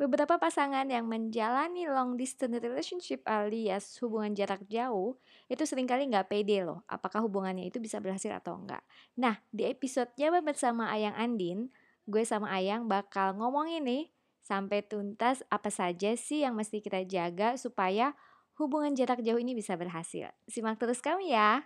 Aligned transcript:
Beberapa 0.00 0.40
pasangan 0.40 0.88
yang 0.88 1.04
menjalani 1.06 1.86
long 1.86 2.16
distance 2.16 2.58
relationship 2.58 3.22
alias 3.28 3.92
hubungan 4.00 4.32
jarak 4.32 4.64
jauh 4.66 5.20
itu 5.52 5.62
sering 5.68 5.84
kali 5.84 6.08
nggak 6.08 6.32
pede 6.32 6.64
loh 6.64 6.82
apakah 6.88 7.20
hubungannya 7.20 7.68
itu 7.68 7.78
bisa 7.78 8.00
berhasil 8.00 8.32
atau 8.32 8.56
enggak. 8.56 8.82
Nah 9.20 9.38
di 9.52 9.68
episode 9.68 10.10
Jawab 10.16 10.48
bersama 10.48 10.88
Ayang 10.90 11.14
Andin, 11.14 11.68
gue 12.08 12.24
sama 12.24 12.50
Ayang 12.50 12.88
bakal 12.88 13.36
ngomongin 13.36 13.84
nih 13.84 14.04
sampai 14.42 14.82
tuntas 14.82 15.44
apa 15.52 15.70
saja 15.70 16.18
sih 16.18 16.42
yang 16.42 16.58
mesti 16.58 16.82
kita 16.82 17.06
jaga 17.06 17.54
supaya 17.54 18.16
hubungan 18.58 18.92
jarak 18.96 19.22
jauh 19.22 19.38
ini 19.38 19.54
bisa 19.54 19.78
berhasil. 19.78 20.32
Simak 20.50 20.80
terus 20.80 20.98
kami 20.98 21.30
ya. 21.32 21.62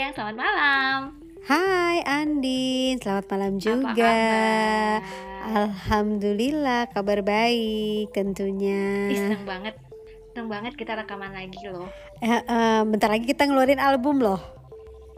Ayang, 0.00 0.16
selamat 0.16 0.36
malam. 0.40 0.98
Hai 1.44 2.00
Andin, 2.08 2.96
selamat 3.04 3.26
malam 3.28 3.60
juga. 3.60 4.16
Alhamdulillah 5.44 6.88
kabar 6.88 7.20
baik 7.20 8.08
tentunya. 8.08 9.12
seneng 9.12 9.44
banget, 9.44 9.76
seneng 10.32 10.48
banget 10.48 10.72
kita 10.72 10.96
rekaman 10.96 11.36
lagi 11.36 11.60
loh. 11.68 11.92
Eh, 12.16 12.32
eh, 12.32 12.80
bentar 12.88 13.12
lagi 13.12 13.28
kita 13.28 13.44
ngeluarin 13.44 13.76
album 13.76 14.24
loh. 14.24 14.40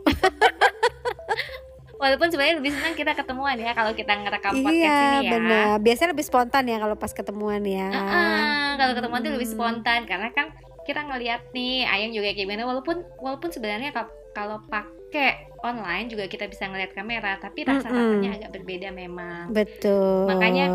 Walaupun 2.02 2.34
sebenarnya 2.34 2.58
lebih 2.58 2.74
senang 2.74 2.98
kita 2.98 3.14
ketemuan 3.14 3.55
ya 3.55 3.78
kalau 3.78 3.94
kita 3.94 4.19
ngerekam 4.19 4.66
podcast 4.66 4.66
Iya 4.66 4.98
ini 4.98 5.19
ya. 5.22 5.30
benar. 5.30 5.64
Biasanya 5.78 6.10
lebih 6.10 6.27
spontan 6.27 6.66
ya 6.66 6.83
kalau 6.83 6.98
pas 6.98 7.14
ketemuan 7.14 7.62
ya. 7.62 7.86
Heeh, 7.86 8.66
kalau 8.83 8.98
ketemuan 8.98 9.22
tuh 9.22 9.30
lebih 9.30 9.46
Hmm. 9.46 9.55
spontan 9.55 10.10
karena 10.10 10.27
kan 10.34 10.50
kita 10.83 11.06
ngeliat 11.06 11.55
nih 11.55 11.86
Ayang 11.86 12.10
juga 12.10 12.34
kayak 12.34 12.42
gimana 12.42 12.66
walaupun 12.66 13.06
walaupun 13.22 13.55
sebenarnya 13.55 13.94
kalau 14.32 14.60
pakai 14.66 15.48
online 15.62 16.08
juga 16.11 16.27
kita 16.27 16.48
bisa 16.48 16.66
ngeliat 16.66 16.92
kamera 16.97 17.38
tapi 17.38 17.62
rasa 17.62 17.88
rasanya 17.92 18.41
agak 18.41 18.50
berbeda 18.61 18.89
memang. 18.91 19.52
Betul. 19.52 20.27
Makanya 20.27 20.66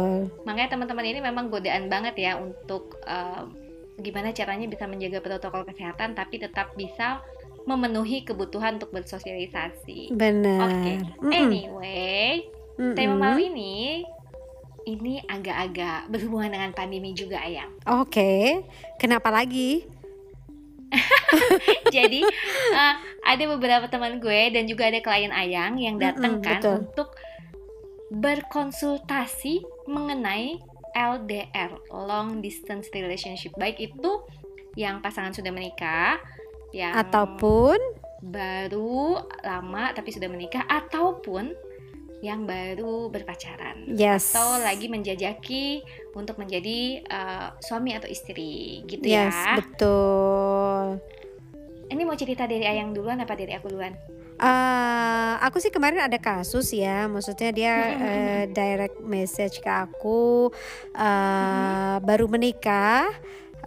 Makanya 0.48 0.70
teman-teman 0.72 1.06
ini 1.06 1.20
memang 1.20 1.52
godaan 1.52 1.92
banget 1.92 2.16
ya 2.18 2.40
untuk 2.40 2.98
eh, 3.04 3.44
gimana 3.98 4.30
caranya 4.32 4.70
bisa 4.70 4.86
menjaga 4.86 5.20
protokol 5.26 5.66
kesehatan 5.66 6.14
tapi 6.14 6.38
tetap 6.38 6.72
bisa 6.78 7.20
memenuhi 7.68 8.24
kebutuhan 8.24 8.80
untuk 8.80 8.96
bersosialisasi. 8.96 10.16
benar. 10.16 10.72
Oke, 10.72 10.94
Mm-mm. 11.20 11.34
anyway, 11.36 12.48
tema 12.96 13.12
Mm-mm. 13.12 13.20
malam 13.20 13.40
ini 13.44 14.08
ini 14.88 15.20
agak-agak 15.28 16.08
berhubungan 16.08 16.48
dengan 16.48 16.72
pandemi 16.72 17.12
juga, 17.12 17.44
Ayang. 17.44 17.76
Oke, 17.84 18.64
kenapa 18.96 19.28
lagi? 19.28 19.84
Jadi 21.96 22.22
eh, 22.74 22.96
ada 23.28 23.44
beberapa 23.56 23.86
teman 23.92 24.24
gue 24.24 24.56
dan 24.56 24.64
juga 24.66 24.88
ada 24.88 25.00
klien 25.04 25.34
Ayang 25.34 25.76
yang 25.80 26.00
datang 26.00 26.40
Mm-mm, 26.40 26.46
kan 26.46 26.62
betul. 26.64 26.76
untuk 26.88 27.10
berkonsultasi 28.08 29.68
mengenai 29.92 30.58
LDR 30.96 31.76
(Long 31.92 32.40
Distance 32.40 32.88
Relationship) 32.96 33.52
baik 33.60 33.78
itu 33.84 34.24
yang 34.78 35.02
pasangan 35.02 35.34
sudah 35.34 35.50
menikah, 35.52 36.22
yang 36.72 36.94
Ataupun 36.94 37.78
baru 38.22 39.22
lama 39.46 39.94
tapi 39.94 40.10
sudah 40.10 40.26
menikah 40.26 40.66
ataupun 40.66 41.54
yang 42.26 42.50
baru 42.50 43.14
berpacaran 43.14 43.94
yes. 43.94 44.34
atau 44.34 44.58
lagi 44.58 44.90
menjajaki 44.90 45.86
untuk 46.18 46.42
menjadi 46.42 47.06
eh, 47.06 47.48
suami 47.62 47.94
atau 47.94 48.10
istri 48.10 48.82
gitu 48.90 49.06
Yes, 49.06 49.38
ya. 49.38 49.62
betul. 49.62 50.57
Ini 51.88 52.02
mau 52.04 52.16
cerita 52.16 52.44
dari 52.44 52.68
Ayang 52.68 52.92
duluan 52.92 53.20
apa 53.20 53.34
dari 53.34 53.56
aku 53.56 53.72
duluan? 53.72 53.96
Eh, 54.38 55.34
aku 55.42 55.58
sih 55.58 55.74
kemarin 55.74 55.98
ada 55.98 56.22
kasus 56.22 56.70
ya, 56.70 57.10
maksudnya 57.10 57.50
dia 57.50 57.74
eh, 57.98 58.44
direct 58.46 59.02
message 59.02 59.58
ke 59.58 59.72
aku 59.72 60.54
eh, 60.94 61.96
baru 62.00 62.30
menikah 62.30 63.10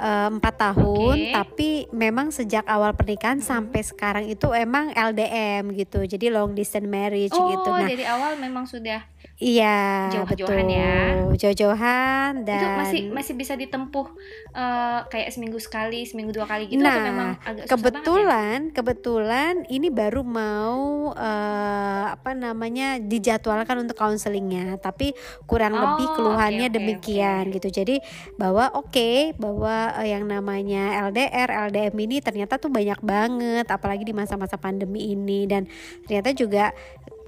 empat 0.01 0.55
tahun, 0.57 1.17
Oke. 1.19 1.35
tapi 1.35 1.71
memang 1.93 2.33
sejak 2.33 2.65
awal 2.65 2.97
pernikahan 2.97 3.37
Mhm. 3.37 3.45
sampai 3.45 3.81
sekarang 3.85 4.25
itu 4.33 4.49
emang 4.55 4.95
LDM 4.97 5.77
gitu, 5.77 6.01
jadi 6.07 6.33
long 6.33 6.57
distance 6.57 6.89
marriage 6.89 7.35
Oh, 7.37 7.45
gitu. 7.45 7.69
Nah, 7.69 7.85
dari 7.85 8.09
awal 8.09 8.41
memang 8.41 8.65
sudah 8.65 9.05
iya 9.41 10.13
Jauh-jauhan 10.13 10.69
ya. 10.69 10.95
jauh-jauhan 11.33 12.45
dan 12.45 12.61
itu 12.61 12.69
masih 12.77 13.01
masih 13.11 13.33
bisa 13.33 13.57
ditempuh 13.57 14.07
eh, 14.53 15.01
kayak 15.09 15.29
seminggu 15.31 15.57
sekali, 15.57 16.05
seminggu 16.05 16.31
dua 16.31 16.45
kali 16.45 16.69
gitu 16.69 16.77
atau 16.79 16.93
Nah, 16.93 17.01
memang 17.03 17.29
agak 17.41 17.65
susah 17.65 17.65
banget 17.65 17.65
ya? 17.65 17.71
Kebetulan, 17.73 18.59
kebetulan 18.71 19.55
ini 19.67 19.89
baru 19.89 20.21
mau 20.21 20.83
eh, 21.17 22.05
apa 22.11 22.31
namanya 22.33 23.01
dijadwalkan 23.01 23.81
untuk 23.81 23.97
counselingnya, 23.97 24.77
tapi 24.77 25.17
kurang 25.45 25.73
Oh, 25.73 25.81
lebih 25.89 26.07
keluhannya 26.13 26.69
oke, 26.69 26.77
demikian 26.77 27.45
oke. 27.49 27.55
gitu. 27.57 27.69
Jadi 27.81 27.97
bahwa 28.37 28.69
oke, 28.75 29.11
bahwa 29.37 29.97
eh, 29.97 30.13
yang 30.13 30.29
namanya 30.29 31.01
LDR, 31.09 31.49
LDM 31.71 31.97
ini 31.97 32.17
ternyata 32.21 32.61
tuh 32.61 32.69
banyak 32.69 33.01
banget, 33.01 33.65
apalagi 33.67 34.05
di 34.05 34.13
masa-masa 34.13 34.61
pandemi 34.61 35.11
ini 35.11 35.49
dan 35.49 35.65
ternyata 36.05 36.37
juga 36.37 36.77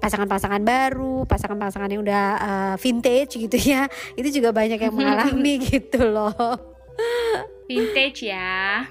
pasangan-pasangan 0.02 0.62
baru, 0.66 1.22
pasangan-pasangan 1.24 1.86
yang 1.86 2.02
udah 2.02 2.24
eh, 2.36 2.74
vintage 2.82 3.38
gitu 3.38 3.54
ya, 3.54 3.86
itu 4.18 4.42
juga 4.42 4.50
banyak 4.50 4.82
yang 4.82 4.90
mengalami 4.92 5.62
gitu 5.70 6.02
loh. 6.02 6.34
Vintage 7.64 8.26
ya. 8.26 8.82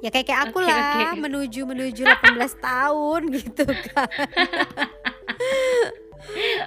Ya 0.00 0.08
kayak 0.12 0.26
kayak 0.28 0.40
aku 0.50 0.58
lah 0.60 1.12
oke. 1.12 1.24
menuju 1.24 1.60
menuju 1.64 2.02
18 2.04 2.36
tahun 2.68 3.20
gitu 3.32 3.64
kan. 3.92 4.08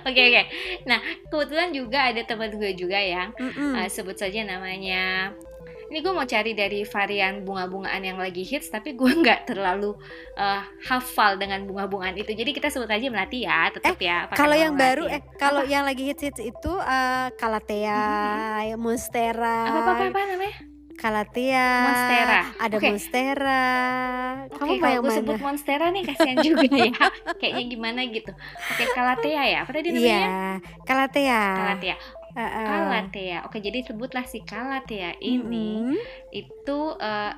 Oke 0.07 0.21
oke. 0.31 0.44
Nah 0.88 0.97
kebetulan 1.27 1.69
juga 1.75 2.09
ada 2.09 2.23
teman 2.23 2.47
gue 2.56 2.71
juga 2.73 2.95
yang 2.95 3.29
Mm-mm. 3.35 3.75
eh, 3.75 3.91
sebut 3.91 4.16
saja 4.16 4.41
namanya. 4.47 5.35
Ini 5.89 6.00
gue 6.00 6.13
mau 6.13 6.22
cari 6.22 6.53
dari 6.53 6.85
varian 6.85 7.41
bunga-bungaan 7.41 8.01
yang 8.01 8.22
lagi 8.22 8.45
hits, 8.45 8.69
tapi 8.69 8.94
gue 8.94 9.09
nggak 9.22 9.50
terlalu 9.50 9.97
eh, 10.38 10.61
hafal 10.85 11.35
dengan 11.35 11.66
bunga-bungaan 11.66 12.13
itu. 12.16 12.29
Jadi 12.31 12.53
kita 12.53 12.69
sebut 12.69 12.85
aja 12.88 13.09
melati 13.09 13.41
ya, 13.41 13.73
tetap 13.73 13.97
ya. 13.97 14.29
pakai 14.29 14.38
Kalau 14.38 14.55
yang 14.55 14.73
baru 14.73 15.05
melati 15.05 15.17
ya. 15.17 15.25
eh 15.25 15.38
kalau 15.38 15.61
yang 15.66 15.83
lagi 15.83 16.03
hits 16.05 16.22
hits 16.22 16.41
itu 16.41 16.73
eh, 16.77 17.27
Calathea, 17.33 18.01
Monstera, 18.77 19.57
apa 19.66 19.79
apa 19.79 19.91
apa, 19.91 20.03
apa 20.13 20.22
namanya? 20.29 20.55
Calathea, 21.00 21.67
Monstera. 21.88 22.39
ada 22.59 22.75
Oke. 22.75 22.88
Monstera. 22.91 23.63
Oke, 24.45 24.59
Kamu 24.59 24.67
mau 24.67 24.83
kalau 24.83 25.00
gue 25.00 25.13
sebut 25.16 25.35
Monstera 25.39 25.85
nih 25.89 26.03
kasihan 26.03 26.38
juga 26.47 26.67
ya. 26.67 26.91
Kayaknya 27.39 27.63
gimana 27.66 28.00
gitu. 28.03 28.31
Oke, 28.75 28.83
Calathea 28.91 29.44
ya. 29.47 29.59
Apa 29.63 29.71
tadi 29.71 29.89
namanya? 29.89 30.03
Iya, 30.06 30.35
Calathea. 30.83 31.95
Calathea. 32.29 32.56
Heeh. 32.56 32.67
Calathea. 32.67 33.38
Oke, 33.44 33.57
jadi 33.59 33.79
sebutlah 33.84 34.23
si 34.23 34.41
Calathea 34.41 35.17
ini 35.19 35.81
Mm-mm. 35.81 35.97
itu 36.29 36.79
eh, 36.95 37.34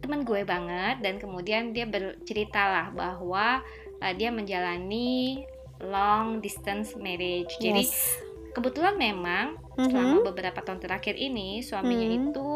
teman 0.00 0.24
gue 0.24 0.42
banget 0.42 1.04
dan 1.04 1.16
kemudian 1.16 1.70
dia 1.70 1.84
bercerita 1.84 2.62
lah 2.64 2.86
bahwa 2.90 3.60
eh, 3.98 4.14
dia 4.14 4.32
menjalani 4.32 5.44
long 5.80 6.40
distance 6.40 6.92
marriage. 6.94 7.56
Jadi 7.56 7.84
Yes. 7.84 8.20
kebetulan 8.50 8.96
memang 8.96 9.56
Mhm. 9.76 9.86
selama 9.86 10.16
beberapa 10.26 10.60
tahun 10.60 10.76
terakhir 10.78 11.14
ini 11.14 11.60
suaminya 11.60 12.08
Mhm. 12.08 12.16
itu 12.26 12.48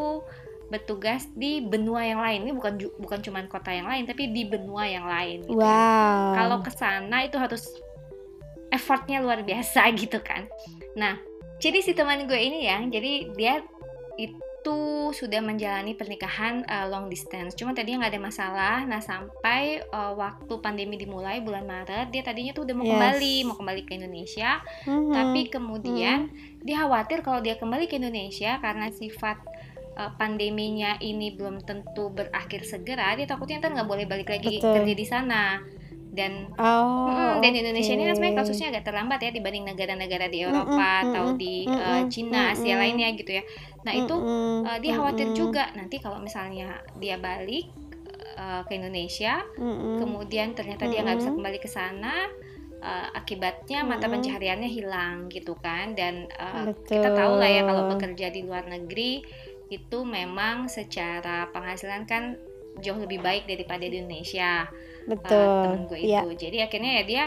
bertugas 0.65 1.29
di 1.31 1.61
benua 1.61 2.01
yang 2.01 2.17
lain. 2.17 2.49
Ini 2.49 2.53
bukan 2.53 2.73
bukan 2.97 3.19
cuma 3.21 3.45
kota 3.45 3.69
yang 3.69 3.85
lain 3.85 4.05
tapi 4.05 4.29
di 4.29 4.43
benua 4.43 4.85
yang 4.85 5.05
lain 5.05 5.45
gitu 5.45 5.55
ya. 5.55 5.61
Wow. 5.61 6.33
Kalau 6.33 6.57
ke 6.59 6.71
sana 6.71 7.21
itu 7.21 7.37
harus 7.37 7.69
effortnya 8.67 9.21
luar 9.21 9.41
biasa 9.41 9.85
gitu 10.01 10.17
kan. 10.19 10.49
Nah, 10.95 11.21
jadi 11.59 11.79
si 11.81 11.91
teman 11.95 12.27
gue 12.27 12.39
ini 12.39 12.67
ya, 12.67 12.83
jadi 12.83 13.31
dia 13.33 13.55
itu 14.15 15.13
sudah 15.13 15.45
menjalani 15.45 15.93
pernikahan 15.93 16.65
uh, 16.65 16.89
long 16.89 17.05
distance. 17.05 17.53
Cuma 17.53 17.77
tadinya 17.77 18.05
nggak 18.05 18.13
ada 18.17 18.23
masalah. 18.23 18.77
Nah, 18.89 18.97
sampai 18.97 19.85
uh, 19.93 20.17
waktu 20.17 20.53
pandemi 20.57 20.97
dimulai 20.97 21.37
bulan 21.45 21.69
Maret, 21.69 22.09
dia 22.09 22.25
tadinya 22.25 22.49
tuh 22.49 22.65
udah 22.65 22.73
mau 22.73 22.85
Yes. 22.87 22.91
kembali, 22.97 23.35
mau 23.45 23.55
kembali 23.61 23.81
ke 23.85 23.91
Indonesia. 23.93 24.51
Mhm. 24.89 25.13
Tapi 25.13 25.41
kemudian 25.53 26.19
dia 26.65 26.75
khawatir 26.81 27.21
kalau 27.21 27.45
dia 27.45 27.61
kembali 27.61 27.85
ke 27.85 28.01
Indonesia 28.01 28.57
karena 28.57 28.89
sifat 28.89 29.37
uh, 30.01 30.11
pandeminya 30.17 30.97
ini 30.97 31.29
belum 31.37 31.61
tentu 31.61 32.09
berakhir 32.09 32.65
segera, 32.65 33.13
dia 33.13 33.29
takutnya 33.29 33.61
ntar 33.61 33.69
nggak 33.77 33.89
boleh 33.89 34.05
balik 34.09 34.33
lagi 34.33 34.57
Betul. 34.57 34.81
kerja 34.81 34.93
di 34.97 35.05
sana. 35.05 35.43
Dan 36.15 36.47
Oh. 36.55 37.11
Mm, 37.11 37.43
dan 37.43 37.51
Indonesia 37.51 37.91
ini 37.91 38.07
kan 38.07 38.15
sebenarnya 38.15 38.39
kasusnya 38.39 38.67
agak 38.71 38.83
terlambat 38.87 39.19
ya 39.19 39.31
dibanding 39.35 39.67
negara-negara 39.67 40.31
di 40.31 40.39
Mm, 40.39 40.47
Eropa 40.47 40.91
mm, 40.95 41.03
atau 41.11 41.25
mm, 41.27 41.35
di 41.35 41.55
mm, 41.67 41.75
uh, 41.75 41.91
mm, 41.99 42.07
Cina, 42.07 42.41
mm, 42.41 42.53
Asia 42.55 42.73
mm. 42.75 42.79
lainnya 42.79 43.07
gitu 43.19 43.31
ya. 43.35 43.43
Nah 43.83 43.93
itu 43.93 44.15
Mm-mm, 44.15 44.55
uh, 44.63 44.77
dia 44.79 44.93
khawatir 44.95 45.27
juga 45.35 45.63
nanti 45.75 45.99
kalau 45.99 46.23
misalnya 46.23 46.79
dia 46.97 47.19
balik 47.19 47.67
uh, 48.39 48.63
ke 48.63 48.79
Indonesia, 48.79 49.43
mm-mm. 49.59 49.99
kemudian 49.99 50.55
ternyata 50.55 50.87
dia 50.87 51.03
nggak 51.03 51.19
bisa 51.19 51.31
kembali 51.35 51.59
ke 51.59 51.69
sana, 51.69 52.15
uh, 52.79 53.07
akibatnya 53.11 53.83
mata 53.83 54.07
pencahariannya 54.07 54.71
hilang 54.71 55.27
gitu 55.27 55.53
kan. 55.59 55.93
Dan 55.93 56.31
uh, 56.39 56.71
Betul. 56.71 57.03
kita 57.03 57.09
tahu 57.11 57.33
lah 57.37 57.49
ya 57.51 57.61
kalau 57.67 57.83
bekerja 57.91 58.31
di 58.31 58.41
luar 58.47 58.65
negeri 58.71 59.19
itu 59.67 59.99
memang 60.05 60.71
secara 60.71 61.49
penghasilan 61.51 62.07
kan 62.07 62.39
jauh 62.79 62.99
lebih 62.99 63.23
baik 63.23 63.47
daripada 63.49 63.85
di 63.87 63.97
Indonesia 63.97 64.69
betul 65.05 65.37
uh, 65.37 65.63
temen 65.65 65.81
gue 65.87 65.99
itu 66.01 66.09
ya. 66.09 66.21
jadi 66.25 66.57
akhirnya 66.65 66.91
ya 66.99 67.03
dia 67.05 67.23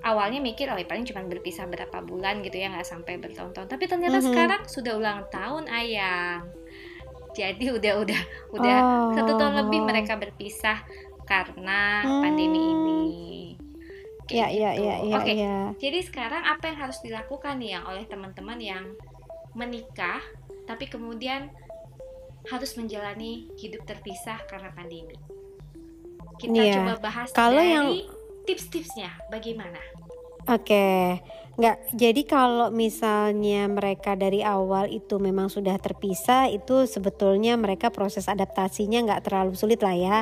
awalnya 0.00 0.38
mikir 0.38 0.70
oh 0.70 0.78
ya 0.78 0.86
paling 0.86 1.04
cuma 1.04 1.26
berpisah 1.26 1.66
berapa 1.66 1.98
bulan 2.00 2.40
gitu 2.40 2.56
ya 2.56 2.70
nggak 2.70 2.86
sampai 2.86 3.18
bertahun-tahun 3.18 3.68
tapi 3.68 3.84
ternyata 3.84 4.22
Mhm. 4.22 4.26
sekarang 4.30 4.62
sudah 4.64 4.92
ulang 4.94 5.20
tahun 5.28 5.66
ayang 5.66 6.46
jadi 7.34 7.64
udah 7.76 7.92
udah 8.02 8.20
udah 8.56 8.78
Oh. 8.80 9.10
satu 9.14 9.32
tahun 9.36 9.54
lebih 9.66 9.80
mereka 9.84 10.16
berpisah 10.16 10.80
karena 11.24 12.02
Hmm. 12.02 12.22
pandemi 12.24 12.62
ini 12.72 13.02
ya 14.28 14.48
Kayak 14.48 14.50
ya 14.52 14.70
gitu. 14.72 14.84
ya 14.84 14.94
ya 15.02 15.14
oke 15.18 15.32
ya 15.34 15.56
jadi 15.76 15.98
sekarang 16.04 16.42
apa 16.44 16.64
yang 16.68 16.78
harus 16.78 16.98
dilakukan 17.00 17.54
nih 17.60 17.70
yang 17.76 17.84
oleh 17.84 18.04
teman-teman 18.04 18.58
yang 18.60 18.84
menikah 19.52 20.20
tapi 20.64 20.84
kemudian 20.86 21.48
harus 22.48 22.76
menjalani 22.76 23.48
hidup 23.56 23.84
terpisah 23.84 24.40
karena 24.46 24.72
pandemi 24.72 25.16
kita 26.38 26.54
Iya. 26.56 26.74
coba 26.78 26.94
bahas 27.02 27.28
Kalau 27.30 27.58
dari 27.58 27.74
yang- 27.74 27.92
tips-tipsnya 28.44 29.10
bagaimana 29.28 29.76
Oke, 30.48 31.20
nggak. 31.58 31.76
Jadi 31.98 32.22
kalau 32.22 32.70
misalnya 32.70 33.66
mereka 33.66 34.14
dari 34.14 34.46
awal 34.46 34.86
itu 34.94 35.18
memang 35.18 35.50
sudah 35.50 35.74
terpisah, 35.82 36.46
itu 36.46 36.86
sebetulnya 36.86 37.58
mereka 37.58 37.90
proses 37.90 38.30
adaptasinya 38.30 39.02
nggak 39.02 39.26
terlalu 39.26 39.58
sulit 39.58 39.82
lah 39.82 39.98
ya, 39.98 40.18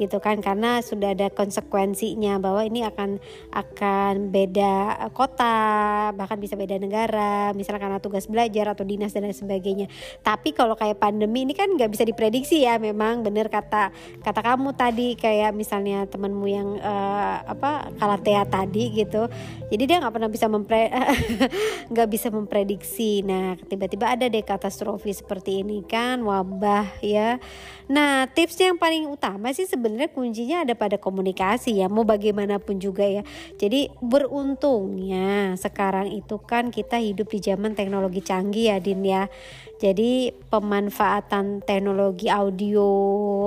gitu 0.00 0.16
kan? 0.24 0.40
Karena 0.40 0.80
sudah 0.80 1.12
ada 1.12 1.28
konsekuensinya 1.28 2.40
bahwa 2.40 2.64
ini 2.64 2.80
akan 2.88 3.20
akan 3.52 4.32
beda 4.32 5.04
eh, 5.04 5.12
kota, 5.12 6.10
bahkan 6.16 6.40
bisa 6.40 6.56
beda 6.56 6.80
negara, 6.80 7.52
misalnya 7.52 7.84
karena 7.84 8.00
tugas 8.00 8.24
belajar 8.24 8.72
atau 8.72 8.88
dinas 8.88 9.12
dan 9.12 9.28
lain 9.28 9.36
sebagainya. 9.36 9.86
Tapi 10.24 10.56
kalau 10.56 10.80
kayak 10.80 10.96
pandemi 10.96 11.44
ini 11.44 11.52
kan 11.52 11.68
nggak 11.68 11.92
bisa 11.92 12.08
diprediksi 12.08 12.64
ya, 12.64 12.80
memang 12.80 13.20
bener 13.20 13.52
kata 13.52 13.92
kata 14.24 14.40
kamu 14.40 14.72
tadi 14.72 15.12
kayak 15.12 15.52
misalnya 15.52 16.08
temanmu 16.08 16.46
yang 16.48 16.68
eh, 16.80 17.36
apa 17.44 17.92
kalatea 18.00 18.48
tadi 18.48 18.96
gitu 18.96 19.28
jadi 19.70 19.82
dia 19.86 19.96
nggak 20.02 20.14
pernah 20.14 20.30
bisa 20.30 20.46
mempre 20.70 20.86
nggak 21.92 22.08
bisa 22.08 22.30
memprediksi. 22.30 23.26
Nah 23.26 23.58
tiba-tiba 23.58 24.14
ada 24.14 24.30
deh 24.30 24.46
katastrofi 24.46 25.10
seperti 25.10 25.66
ini 25.66 25.82
kan 25.82 26.22
wabah 26.22 27.02
ya. 27.02 27.42
Nah 27.90 28.30
tipsnya 28.30 28.70
yang 28.70 28.78
paling 28.78 29.10
utama 29.10 29.50
sih 29.50 29.66
sebenarnya 29.66 30.14
kuncinya 30.14 30.62
ada 30.62 30.78
pada 30.78 30.94
komunikasi 30.94 31.82
ya 31.82 31.90
mau 31.90 32.06
bagaimanapun 32.06 32.78
juga 32.78 33.02
ya. 33.02 33.26
Jadi 33.58 33.90
beruntungnya 33.98 35.58
sekarang 35.58 36.14
itu 36.14 36.38
kan 36.38 36.70
kita 36.70 37.02
hidup 37.02 37.26
di 37.34 37.42
zaman 37.42 37.74
teknologi 37.74 38.22
canggih 38.22 38.70
ya 38.70 38.76
Din 38.78 39.02
ya 39.02 39.26
jadi 39.80 40.36
pemanfaatan 40.52 41.64
teknologi 41.64 42.28
audio, 42.28 42.92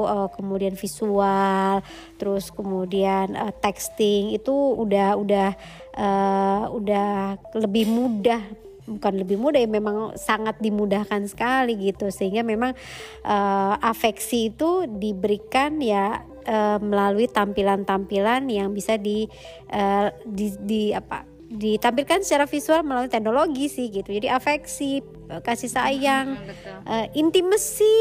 eh, 0.10 0.30
kemudian 0.34 0.74
visual, 0.74 1.86
terus 2.18 2.50
kemudian 2.50 3.38
eh, 3.38 3.54
texting 3.62 4.34
itu 4.34 4.50
udah 4.52 5.14
udah 5.14 5.50
eh, 5.94 6.64
udah 6.74 7.38
lebih 7.54 7.86
mudah. 7.86 8.42
Bukan 8.84 9.16
lebih 9.16 9.40
mudah 9.40 9.64
ya 9.64 9.70
memang 9.70 10.18
sangat 10.18 10.58
dimudahkan 10.58 11.30
sekali 11.30 11.78
gitu. 11.78 12.10
Sehingga 12.10 12.42
memang 12.42 12.74
eh, 13.22 13.74
afeksi 13.78 14.50
itu 14.50 14.90
diberikan 14.90 15.78
ya 15.86 16.26
eh, 16.50 16.82
melalui 16.82 17.30
tampilan-tampilan 17.30 18.50
yang 18.50 18.74
bisa 18.74 18.98
di, 18.98 19.30
eh, 19.70 20.10
di 20.26 20.50
di 20.66 20.84
apa 20.98 21.33
ditampilkan 21.54 22.26
secara 22.26 22.46
visual 22.46 22.82
melalui 22.82 23.08
teknologi 23.08 23.70
sih 23.70 23.88
gitu 23.88 24.10
jadi 24.10 24.34
afeksi 24.34 25.00
eh, 25.30 25.42
kasih 25.42 25.70
sayang 25.70 26.34
Hmm, 26.34 26.50
uh, 26.84 27.06
intimacy 27.14 27.94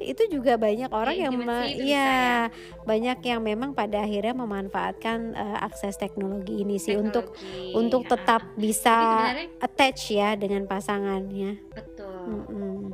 itu 0.00 0.30
juga 0.30 0.54
banyak 0.54 0.88
orang 0.88 1.16
Ya, 1.16 1.22
yang 1.26 1.34
bisa 1.34 1.66
ya, 1.66 2.06
ya. 2.06 2.38
banyak 2.86 3.18
yang 3.20 3.40
memang 3.42 3.74
pada 3.74 4.00
akhirnya 4.00 4.32
memanfaatkan 4.32 5.34
uh, 5.34 5.58
akses 5.60 5.98
teknologi 5.98 6.62
ini 6.62 6.78
sih 6.78 6.94
untuk 6.94 7.34
Teknologi. 7.34 7.74
untuk 7.74 8.02
Ah, 8.06 8.10
tetap 8.14 8.42
bisa 8.54 8.96
Jadi 9.26 9.44
attach 9.58 10.00
ya 10.08 10.28
dengan 10.34 10.64
pasangannya. 10.64 11.58
betul 11.70 12.46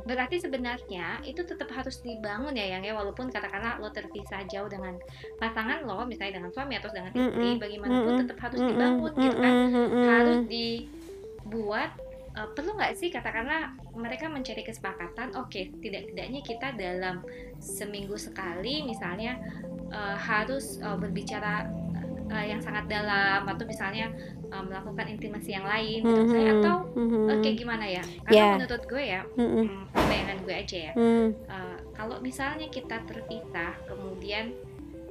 Berarti 0.03 0.37
sebenarnya 0.37 1.23
itu 1.25 1.41
tetap 1.41 1.71
harus 1.73 2.03
dibangun 2.03 2.53
ya 2.53 2.77
yang 2.77 2.83
ya? 2.83 2.93
Walaupun 2.93 3.31
katakanlah 3.33 3.81
lo 3.81 3.89
terpisah 3.89 4.45
jauh 4.45 4.69
dengan 4.69 4.99
pasangan 5.41 5.81
lo 5.87 6.05
misalnya 6.05 6.43
dengan 6.43 6.51
suami 6.53 6.77
atau 6.77 6.91
dengan 6.93 7.11
istri 7.15 7.57
Mm-mm. 7.57 7.61
bagaimanapun 7.61 8.11
Mm-mm. 8.13 8.21
tetap 8.27 8.37
harus 8.45 8.59
dibangun 8.61 9.11
gitu 9.17 9.37
kan? 9.39 9.55
Harus 10.05 10.39
dibuat 10.45 11.91
eh, 12.35 12.49
perlu 12.53 12.71
nggak 12.77 12.93
sih 12.99 13.09
katakanlah 13.09 13.73
mereka 13.97 14.29
mencari 14.29 14.61
kesepakatan 14.61 15.33
oke 15.33 15.61
tidak-tidaknya 15.81 16.41
kita 16.45 16.67
dalam 16.77 17.25
seminggu 17.57 18.19
sekali 18.19 18.85
misalnya 18.85 19.41
eh, 19.89 20.15
harus 20.19 20.77
eh, 20.77 20.97
berbicara 20.99 21.86
eh, 22.27 22.45
yang 22.47 22.59
sangat 22.59 22.85
dalam 22.85 23.41
atau 23.43 23.63
misalnya 23.63 24.11
eh, 24.47 24.63
melakukan 24.63 25.05
intimasi 25.09 25.49
yang 25.51 25.63
lain 25.63 25.99
gitu 26.01 26.11
Mhm. 26.17 26.27
misalnya. 26.27 26.53
atau 26.57 26.75
eh, 27.27 27.37
kayak 27.41 27.57
gimana 27.57 27.85
ya 27.85 28.03
karena 28.23 28.37
Ya. 28.37 28.47
menurut 28.55 28.83
gue 28.85 29.03
ya 29.03 29.21
Mm-mm. 29.33 29.65
hmm, 29.65 29.83
bayangan 29.93 30.37
gue 30.41 30.55
aja 30.55 30.77
ya 30.81 30.93
Mm. 30.93 31.27
Eh, 31.47 31.77
kalau 31.91 32.17
misalnya 32.19 32.67
kita 32.67 32.97
terpisah 33.03 33.73
kemudian 33.85 34.53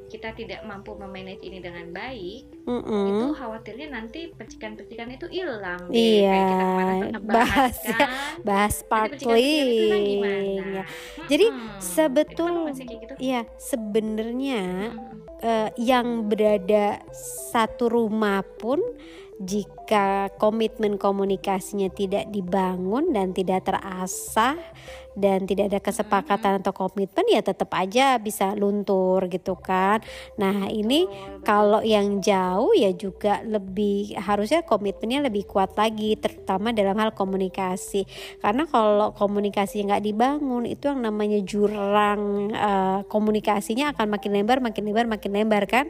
kita 0.07 0.33
tidak 0.33 0.61
mampu 0.63 0.95
memanage 0.95 1.43
ini 1.43 1.59
dengan 1.59 1.91
baik 1.91 2.47
Mm-mm. 2.65 3.07
itu 3.11 3.27
khawatirnya 3.33 3.89
nanti 3.89 4.31
percikan-percikan 4.31 5.09
itu 5.09 5.27
hilang. 5.29 5.87
Iya, 5.89 6.35
kita 6.35 6.65
pernah 6.65 7.21
bahas 7.21 7.23
bahas 7.47 7.77
ya. 7.79 7.91
kan 7.93 8.09
bahas 8.43 8.75
sparkling 8.81 10.65
ya. 10.73 10.85
Jadi, 11.27 11.47
Mm-mm. 11.47 11.79
sebetul- 11.79 12.67
Itu 12.67 12.71
masih 12.73 12.85
kayak 12.87 13.01
gitu 13.03 13.15
Iya, 13.19 13.41
sebenarnya 13.57 14.61
Mm-mm. 14.93 15.17
eh, 15.41 15.71
yang 15.77 16.07
berada 16.25 17.03
satu 17.51 17.87
rumah 17.87 18.43
pun 18.43 18.81
jika 19.37 19.76
komitmen 20.37 20.99
komunikasinya 20.99 21.89
tidak 21.91 22.29
dibangun 22.35 23.15
dan 23.15 23.31
tidak 23.31 23.67
terasah 23.67 24.59
dan 25.17 25.49
tidak 25.49 25.73
ada 25.73 25.81
kesepakatan 25.81 26.61
atau 26.61 26.77
komitmen 26.77 27.25
ya 27.33 27.41
tetap 27.41 27.73
aja 27.73 28.21
bisa 28.21 28.53
luntur 28.53 29.25
gitu 29.33 29.57
kan. 29.57 30.05
Nah, 30.37 30.69
ini 30.69 31.09
kalau 31.41 31.81
yang 31.81 32.21
jauh 32.21 32.77
ya 32.77 32.93
juga 32.93 33.41
lebih 33.41 34.13
harusnya 34.21 34.61
komitmennya 34.63 35.33
lebih 35.33 35.49
kuat 35.49 35.73
lagi 35.81 36.21
terutama 36.21 36.77
dalam 36.77 36.95
hal 37.01 37.17
komunikasi. 37.17 38.05
Karena 38.45 38.69
kalau 38.69 39.17
komunikasi 39.17 39.89
nggak 39.89 40.05
dibangun 40.05 40.69
itu 40.69 40.93
yang 40.93 41.01
namanya 41.01 41.41
jurang 41.41 42.53
eh, 42.53 43.01
komunikasinya 43.09 43.97
akan 43.97 44.07
makin 44.13 44.31
lebar 44.37 44.61
makin 44.61 44.85
lebar 44.85 45.09
makin 45.09 45.33
lebar 45.33 45.65
kan. 45.65 45.89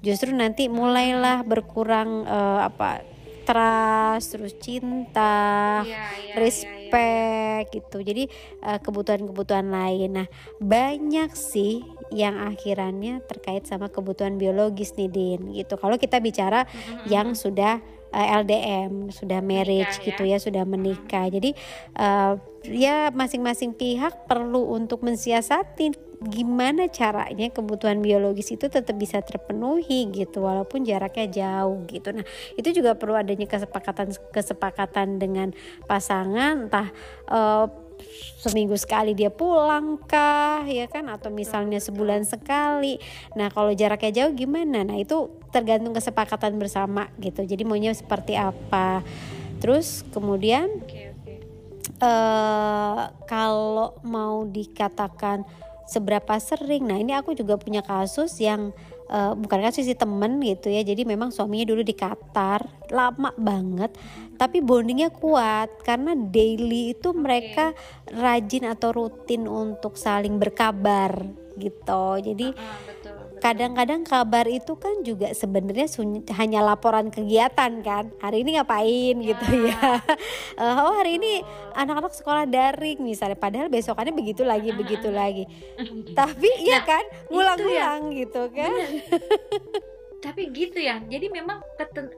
Justru 0.00 0.30
nanti 0.30 0.70
mulailah 0.70 1.42
berkurang 1.42 2.22
eh, 2.22 2.60
apa 2.70 3.19
trust 3.50 4.38
terus 4.38 4.54
cinta 4.62 5.82
Iya, 5.82 6.02
iya, 6.20 6.38
iya, 6.38 6.38
respect 6.38 7.74
gitu. 7.74 8.02
Jadi 8.02 8.24
eh, 8.62 8.78
kebutuhan-kebutuhan 8.82 9.68
lain. 9.70 10.10
Nah 10.22 10.28
banyak 10.58 11.30
sih 11.34 11.86
yang 12.10 12.38
akhirannya 12.38 13.22
terkait 13.26 13.66
sama 13.66 13.86
kebutuhan 13.90 14.34
biologis 14.38 14.94
nih 14.98 15.10
Din 15.10 15.40
gitu. 15.54 15.78
Kalau 15.78 15.96
kita 15.98 16.18
bicara 16.22 16.66
Mm-mm. 16.74 17.06
yang 17.06 17.34
sudah 17.38 17.82
eh, 18.10 18.28
LDM 18.42 19.14
sudah 19.14 19.40
marriage 19.40 19.98
Menikah, 19.98 20.06
gitu 20.06 20.22
ya 20.26 20.38
sudah 20.38 20.64
menikah. 20.66 21.26
Jadi 21.30 21.50
eh, 21.96 22.32
ya 22.66 23.10
masing-masing 23.14 23.72
pihak 23.74 24.28
perlu 24.28 24.70
untuk 24.74 25.00
mensiasati 25.00 26.10
gimana 26.20 26.84
caranya 26.92 27.48
kebutuhan 27.48 28.04
biologis 28.04 28.52
itu 28.52 28.68
tetap 28.68 28.92
bisa 29.00 29.24
terpenuhi 29.24 30.12
gitu 30.12 30.44
walaupun 30.44 30.84
jaraknya 30.84 31.26
jauh 31.32 31.80
gitu. 31.88 32.12
Nah 32.12 32.26
itu 32.60 32.68
juga 32.76 32.92
perlu 32.92 33.16
adanya 33.16 33.48
kesepakatan 33.48 34.12
kesepakatan 34.28 35.16
dengan 35.16 35.56
pasangan. 35.88 36.68
Entah 36.68 36.88
eh, 37.32 37.66
seminggu 38.40 38.76
sekali 38.76 39.12
dia 39.12 39.28
pulang 39.28 40.00
kah 40.04 40.64
ya 40.64 40.88
kan? 40.88 41.08
Atau 41.08 41.28
misalnya 41.32 41.78
sebulan 41.78 42.24
sekali. 42.24 42.98
Nah 43.36 43.52
kalau 43.52 43.72
jaraknya 43.72 44.24
jauh 44.24 44.32
gimana? 44.34 44.82
Nah 44.82 44.96
itu 44.96 45.28
tergantung 45.50 45.92
kesepakatan 45.92 46.56
bersama 46.56 47.08
gitu. 47.20 47.44
Jadi 47.44 47.62
maunya 47.66 47.92
seperti 47.92 48.36
apa? 48.36 49.04
Terus 49.60 50.02
kemudian 50.10 50.68
eh 52.00 53.02
kalau 53.28 53.98
mau 54.00 54.48
dikatakan 54.48 55.44
seberapa 55.90 56.38
sering. 56.38 56.86
Nah 56.86 56.96
ini 57.02 57.12
aku 57.12 57.34
juga 57.34 57.58
punya 57.58 57.82
kasus 57.82 58.38
yang 58.38 58.70
eh, 59.10 59.32
bukan 59.34 59.58
kasus 59.60 59.84
sih 59.84 59.98
temen 59.98 60.38
gitu 60.40 60.70
ya. 60.70 60.86
Jadi 60.86 61.02
memang 61.02 61.34
suaminya 61.34 61.66
dulu 61.74 61.82
di 61.82 61.92
Qatar 61.92 62.88
lama 62.94 63.34
banget. 63.34 63.90
Tapi 64.38 64.64
bondingnya 64.64 65.12
kuat 65.12 65.84
karena 65.84 66.16
daily 66.16 66.96
itu 66.96 67.12
mereka 67.12 67.76
rajin 68.08 68.70
atau 68.70 68.94
rutin 68.94 69.44
untuk 69.44 70.00
saling 70.00 70.40
berkabar 70.40 71.26
gitu. 71.60 72.06
Jadi 72.24 72.48
betul, 72.54 72.80
betul. 72.88 73.19
Kadang-kadang 73.40 74.04
kabar 74.04 74.44
itu 74.44 74.76
kan 74.76 75.00
juga 75.00 75.32
sebenarnya 75.32 75.88
hanya 76.36 76.60
laporan 76.60 77.08
kegiatan 77.08 77.80
kan. 77.80 78.12
Hari 78.20 78.44
ini 78.44 78.60
ngapain 78.60 79.16
ya. 79.18 79.28
gitu 79.32 79.46
ya. 79.66 79.98
Uh, 80.60 80.76
oh 80.86 80.94
hari 81.00 81.16
ini 81.16 81.40
anak-anak 81.72 82.12
sekolah 82.12 82.44
daring 82.44 83.00
misalnya. 83.00 83.40
Padahal 83.40 83.72
besokannya 83.72 84.12
begitu 84.12 84.44
lagi 84.44 84.70
begitu 84.76 85.08
lagi. 85.08 85.48
Tapi 86.18 86.48
iya 86.60 86.84
nah, 86.84 86.86
kan 86.86 87.04
ngulang-ngulang 87.32 88.00
ya. 88.12 88.18
gitu 88.22 88.42
kan. 88.52 88.72
Tapi 90.24 90.42
gitu 90.52 90.78
ya. 90.78 91.00
Jadi 91.00 91.32
memang 91.32 91.64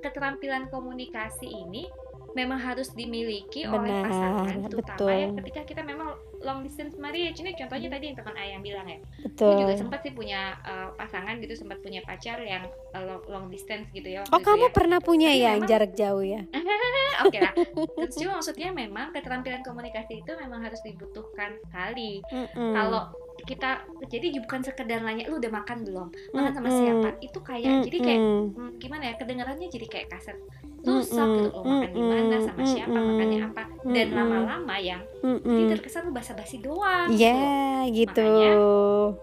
keterampilan 0.03 0.67
komunikasi 0.75 1.47
ini 1.47 1.87
memang 2.33 2.59
harus 2.59 2.93
dimiliki 2.97 3.69
Benar, 3.69 3.77
oleh 3.77 3.95
pasangan 4.09 4.57
terutama 4.69 5.11
ya 5.13 5.29
ketika 5.43 5.61
kita 5.69 5.83
memang 5.85 6.09
long 6.43 6.61
distance 6.67 6.99
marriage 6.99 7.39
ini 7.39 7.55
contohnya 7.55 7.89
tadi 7.93 8.05
yang 8.11 8.17
teman 8.19 8.37
ayah 8.37 8.59
bilang 8.59 8.87
ya 8.89 8.99
betul. 9.23 9.55
juga 9.63 9.75
sempat 9.79 10.01
sih 10.03 10.13
punya 10.13 10.59
uh, 10.67 10.91
pasangan 10.99 11.39
gitu 11.39 11.55
sempat 11.55 11.79
punya 11.81 12.03
pacar 12.03 12.43
yang 12.43 12.67
uh, 12.93 13.03
long, 13.05 13.23
long 13.31 13.47
distance 13.49 13.87
gitu 13.95 14.09
ya 14.11 14.27
oh 14.27 14.41
kamu 14.43 14.69
ya. 14.69 14.75
pernah 14.75 14.99
punya 14.99 15.31
Tapi 15.31 15.43
ya 15.43 15.51
memang, 15.55 15.69
jarak 15.71 15.93
jauh 15.95 16.25
ya 16.25 16.43
oke 17.23 17.31
okay 17.31 17.41
lah 17.41 17.55
terus 18.03 18.15
juga 18.19 18.33
maksudnya 18.43 18.69
memang 18.75 19.07
keterampilan 19.15 19.63
komunikasi 19.63 20.25
itu 20.25 20.33
memang 20.35 20.61
harus 20.65 20.81
dibutuhkan 20.83 21.55
sekali 21.69 22.25
mm 22.27 22.47
-mm. 22.51 22.73
kalau 22.75 23.03
kita 23.45 23.83
jadi 24.07 24.27
bukan 24.43 24.61
sekedar 24.63 25.01
nanya 25.03 25.29
lu 25.29 25.39
udah 25.39 25.53
makan 25.53 25.83
belum? 25.83 26.09
Makan 26.33 26.53
sama 26.55 26.69
siapa? 26.71 27.09
Itu 27.19 27.39
kayak 27.43 27.67
mm 27.67 27.75
-hmm. 27.75 27.87
jadi 27.87 27.99
kayak 27.99 28.21
hmm, 28.21 28.71
gimana 28.79 29.03
ya 29.11 29.15
kedengarannya 29.19 29.69
jadi 29.69 29.87
kayak 29.87 30.09
kaset. 30.11 30.39
Rusak 30.83 31.15
gitu 31.15 31.49
lo 31.55 31.63
makan 31.63 31.91
di 31.95 32.03
mana 32.03 32.37
sama 32.43 32.63
siapa 32.67 32.99
makannya 32.99 33.39
apa. 33.47 33.63
Dan 33.87 34.09
lama-lama 34.15 34.77
yang 34.83 35.03
jadi 35.23 35.79
terkesan 35.79 36.11
lu 36.11 36.13
basa-basi 36.15 36.59
doang 36.59 37.07
ya 37.15 37.31
yeah, 37.31 37.79
gitu. 37.87 38.31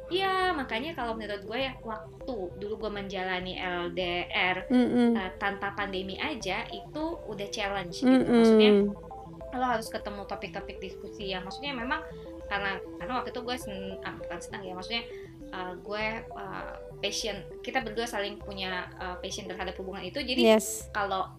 Iya 0.07 0.55
makanya 0.55 0.95
kalau 0.95 1.19
menurut 1.19 1.43
gue 1.43 1.59
ya 1.59 1.75
waktu 1.83 2.35
dulu 2.63 2.87
gue 2.87 2.91
menjalani 2.91 3.59
LDR 3.59 4.71
mm 4.71 4.87
-hmm. 4.87 5.09
uh, 5.19 5.31
tanpa 5.35 5.75
pandemi 5.75 6.15
aja 6.15 6.63
itu 6.71 7.03
udah 7.27 7.47
challenge 7.51 8.07
gitu. 8.07 8.23
Maksudnya 8.23 8.71
lo 9.49 9.65
harus 9.65 9.89
ketemu 9.89 10.21
topik-topik 10.29 10.77
diskusi 10.77 11.33
yang 11.33 11.41
maksudnya 11.41 11.73
memang 11.73 12.05
karena 12.49 12.81
karena 12.97 13.13
waktu 13.21 13.29
itu 13.31 13.41
gue 13.45 13.55
sen, 13.55 13.75
ah, 14.01 14.17
bukan 14.17 14.39
senang 14.41 14.61
ya 14.65 14.73
maksudnya 14.73 15.03
uh, 15.53 15.73
gue 15.77 16.05
uh, 16.33 16.73
passion 16.99 17.37
kita 17.61 17.85
berdua 17.85 18.09
saling 18.09 18.41
punya 18.41 18.89
uh, 18.99 19.15
passion 19.21 19.47
terhadap 19.47 19.77
hubungan 19.77 20.03
itu 20.03 20.19
jadi 20.19 20.57
yes. 20.57 20.89
kalau 20.91 21.29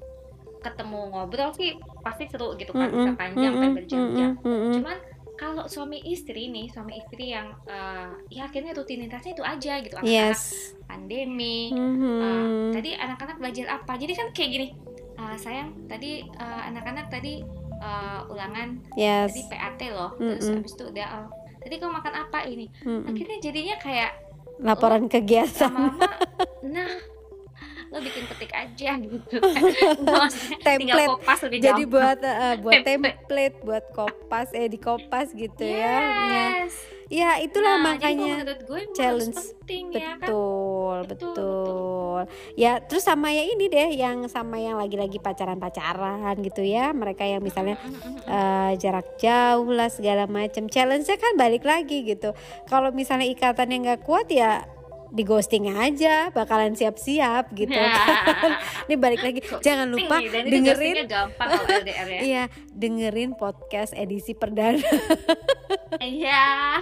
ketemu 0.61 1.01
ngobrol 1.11 1.51
sih 1.57 1.77
pasti 2.05 2.29
seru 2.29 2.53
gitu 2.57 2.73
kan 2.77 2.89
mm 2.89 2.93
-hmm. 2.93 2.99
bisa 3.01 3.13
panjang 3.17 3.53
mm 3.53 3.61
-hmm. 3.61 3.77
berjam-jam 3.77 4.31
mm 4.37 4.45
-hmm. 4.45 4.73
cuman 4.81 4.99
kalau 5.41 5.65
suami 5.73 6.05
istri 6.05 6.53
nih 6.53 6.69
suami 6.69 7.01
istri 7.01 7.33
yang 7.33 7.57
uh, 7.65 8.13
ya 8.29 8.45
akhirnya 8.45 8.77
rutinitasnya 8.77 9.33
itu 9.33 9.45
aja 9.45 9.81
gitu 9.81 9.97
anak-anak 9.97 10.37
yes. 10.37 10.77
pandemi 10.85 11.73
mm 11.73 11.93
-hmm. 11.97 12.19
uh, 12.21 12.49
tadi 12.77 12.91
anak-anak 12.93 13.37
belajar 13.41 13.67
apa 13.81 13.93
jadi 13.97 14.13
kan 14.13 14.29
kayak 14.37 14.51
gini 14.53 14.67
uh, 15.17 15.37
sayang 15.41 15.73
tadi 15.89 16.29
anak-anak 16.37 17.09
uh, 17.09 17.13
tadi 17.13 17.41
uh, 17.81 18.21
ulangan 18.31 18.79
yes. 18.95 19.33
tadi 19.33 19.43
PAT 19.51 19.81
loh 19.91 20.11
mm 20.17 20.23
-mm. 20.23 20.31
terus 20.37 20.49
habis 20.53 20.73
itu 20.77 20.85
udah 20.93 21.09
oh, 21.17 21.27
tadi 21.61 21.75
kau 21.81 21.91
makan 21.91 22.15
apa 22.29 22.39
ini 22.47 22.67
mm 22.85 22.89
-mm. 22.89 23.09
akhirnya 23.11 23.39
jadinya 23.43 23.77
kayak 23.81 24.11
laporan 24.61 25.09
oh, 25.09 25.11
kegiatan 25.11 25.73
lama 25.73 26.09
nah 26.77 26.91
lo 27.91 27.99
bikin 27.99 28.25
petik 28.31 28.53
aja 28.55 28.91
gitu 29.05 29.37
kan. 29.43 30.31
template 30.67 31.11
kopas 31.11 31.39
lebih 31.47 31.59
jadi 31.59 31.83
buat 31.91 32.19
uh, 32.23 32.55
buat 32.63 32.81
template 32.87 33.57
buat 33.67 33.85
kopas 33.91 34.49
eh 34.55 34.71
di 34.71 34.79
kopas 34.79 35.35
gitu 35.35 35.67
ya. 35.67 35.99
yes. 36.31 36.75
ya 37.11 37.43
itulah 37.43 37.83
nah, 37.83 37.99
makanya 37.99 38.47
gue 38.47 38.83
challenge 38.95 39.35
penting, 39.35 39.91
betul, 39.91 39.99
ya 39.99 40.11
kan? 40.15 40.19
betul, 40.23 40.97
betul, 41.11 41.35
betul. 41.35 42.21
Ya 42.55 42.73
terus 42.79 43.03
sama 43.07 43.35
ya 43.35 43.43
ini 43.47 43.67
deh 43.67 43.91
yang 43.99 44.27
sama 44.31 44.59
yang 44.59 44.79
lagi-lagi 44.79 45.19
pacaran-pacaran 45.19 46.39
gitu 46.43 46.63
ya. 46.63 46.95
Mereka 46.95 47.27
yang 47.27 47.43
misalnya 47.43 47.79
uh, 48.27 48.75
jarak 48.79 49.19
jauh 49.19 49.71
lah 49.71 49.91
segala 49.91 50.31
macam. 50.31 50.71
Challenge-nya 50.71 51.17
kan 51.19 51.33
balik 51.35 51.67
lagi 51.67 52.07
gitu. 52.07 52.35
Kalau 52.71 52.95
misalnya 52.95 53.27
ikatan 53.27 53.69
yang 53.75 53.83
nggak 53.87 54.03
kuat 54.07 54.31
ya 54.31 54.67
di 55.11 55.23
ghosting 55.27 55.67
aja 55.75 56.31
bakalan 56.31 56.79
siap-siap 56.79 57.51
gitu 57.55 57.75
kan. 57.75 58.53
Ini 58.87 58.95
balik 58.97 59.21
lagi 59.27 59.41
jangan 59.63 59.91
lupa 59.91 60.23
dengerin 60.23 61.07
gampang 61.11 61.51
LDR 61.67 62.09
ya. 62.09 62.21
Iya, 62.31 62.43
dengerin 62.71 63.35
podcast 63.35 63.93
edisi 63.95 64.33
perdana. 64.33 64.81
Iya. 66.01 66.81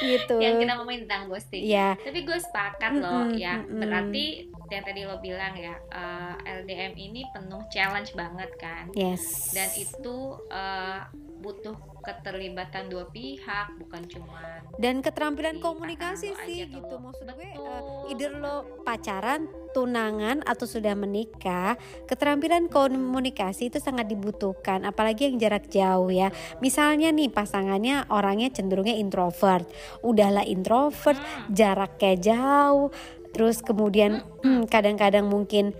gitu. 0.00 0.38
Yang 0.38 0.64
kita 0.64 0.72
ngomongin 0.78 1.02
tentang 1.04 1.26
ghosting. 1.26 1.66
Iya. 1.66 1.98
Tapi 1.98 2.22
gue 2.24 2.38
sepakat 2.38 2.92
loh 3.02 3.26
mm 3.26 3.34
-hmm, 3.34 3.42
ya. 3.42 3.54
Berarti 3.66 4.24
yang 4.70 4.84
tadi 4.86 5.00
lo 5.04 5.20
bilang 5.20 5.52
ya, 5.58 5.76
uh, 5.92 6.32
eh, 6.46 6.62
LDM 6.62 6.94
ini 6.96 7.26
penuh 7.34 7.60
challenge 7.68 8.14
banget 8.16 8.48
kan. 8.56 8.88
Yes. 8.96 9.52
Dan 9.52 9.68
itu 9.76 10.40
uh, 10.48 11.04
butuh 11.42 11.74
keterlibatan 12.06 12.86
dua 12.86 13.10
pihak 13.10 13.74
bukan 13.82 14.02
cuma 14.06 14.62
dan 14.80 15.04
keterampilan 15.04 15.60
komunikasi 15.60 16.32
sih 16.46 16.64
gitu. 16.64 16.80
Lo. 16.80 16.98
maksud 17.02 17.26
gue 17.28 17.50
uh, 17.58 18.08
either 18.10 18.32
lo 18.38 18.64
pacaran 18.86 19.50
tunangan 19.76 20.40
atau 20.46 20.64
sudah 20.64 20.94
menikah 20.94 21.76
keterampilan 22.06 22.70
komunikasi 22.72 23.68
itu 23.68 23.82
sangat 23.82 24.08
dibutuhkan 24.08 24.86
apalagi 24.86 25.28
yang 25.28 25.36
jarak 25.36 25.68
jauh 25.68 26.08
ya. 26.08 26.30
Misalnya 26.64 27.12
nih 27.12 27.28
pasangannya 27.28 28.08
orangnya 28.08 28.48
cenderungnya 28.54 28.96
introvert. 28.96 29.66
Udahlah 30.00 30.46
introvert 30.46 31.18
hmm. 31.18 31.52
jaraknya 31.52 32.14
jauh. 32.16 32.88
Terus 33.32 33.64
kemudian 33.64 34.24
hmm, 34.44 34.68
kadang-kadang 34.72 35.26
mungkin 35.26 35.72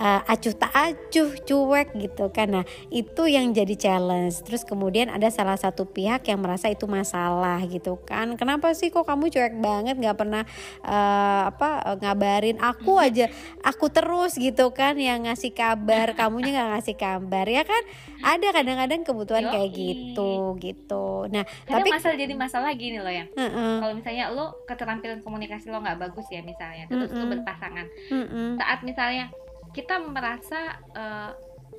uh, 0.00 0.20
acuh 0.24 0.54
tak 0.54 0.72
acuh 0.72 1.30
cuek 1.42 1.88
gitu 1.96 2.28
kan. 2.32 2.48
Nah 2.60 2.64
itu 2.92 3.22
yang 3.28 3.52
jadi 3.52 3.74
challenge. 3.76 4.44
Terus 4.44 4.62
kemudian 4.62 5.08
ada 5.08 5.28
salah 5.32 5.56
satu 5.56 5.88
pihak 5.88 6.28
yang 6.28 6.40
merasa 6.40 6.68
itu 6.70 6.84
masalah 6.88 7.60
gitu 7.66 8.00
kan. 8.04 8.36
Kenapa 8.36 8.72
sih 8.76 8.92
kok 8.92 9.08
kamu 9.08 9.32
cuek 9.32 9.54
banget? 9.60 9.96
Nggak 9.96 10.16
pernah 10.16 10.42
uh, 10.84 11.50
apa 11.50 11.98
ngabarin 12.00 12.60
aku 12.60 13.00
aja. 13.00 13.28
Aku 13.64 13.88
terus 13.90 14.36
gitu 14.36 14.70
kan 14.72 14.96
yang 15.00 15.26
ngasih 15.28 15.52
kabar. 15.52 16.12
Kamunya 16.18 16.52
nggak 16.56 16.70
ngasih 16.80 16.96
kabar 16.96 17.46
ya 17.48 17.62
kan? 17.64 17.82
Ada 18.24 18.48
kadang-kadang 18.52 19.00
kebutuhan 19.04 19.44
Yoi. 19.48 19.52
kayak 19.52 19.70
gitu 19.76 20.32
gitu. 20.60 21.28
Nah 21.28 21.44
Kadang 21.64 21.84
tapi 21.84 21.88
masalah 21.92 22.16
jadi 22.16 22.34
masalah 22.34 22.70
gini 22.76 22.98
loh 23.00 23.12
ya. 23.12 23.24
Uh 23.36 23.44
-uh. 23.44 23.74
kalau 23.82 23.94
misalnya 23.96 24.32
lo 24.32 24.64
keterampilan 24.64 25.20
komunikasi 25.20 25.68
lo 25.68 25.80
nggak 25.80 25.98
bagus 26.00 26.26
ya 26.32 26.40
misalnya 26.40 26.88
terus 26.88 27.12
uh 27.12 27.16
-uh. 27.16 27.20
lo 27.22 27.24
berpasangan. 27.38 27.86
Uh 28.10 28.16
-uh. 28.16 28.50
saat 28.56 28.80
misalnya 28.82 29.28
kita 29.74 29.98
merasa 30.02 30.78
uh, 30.94 31.30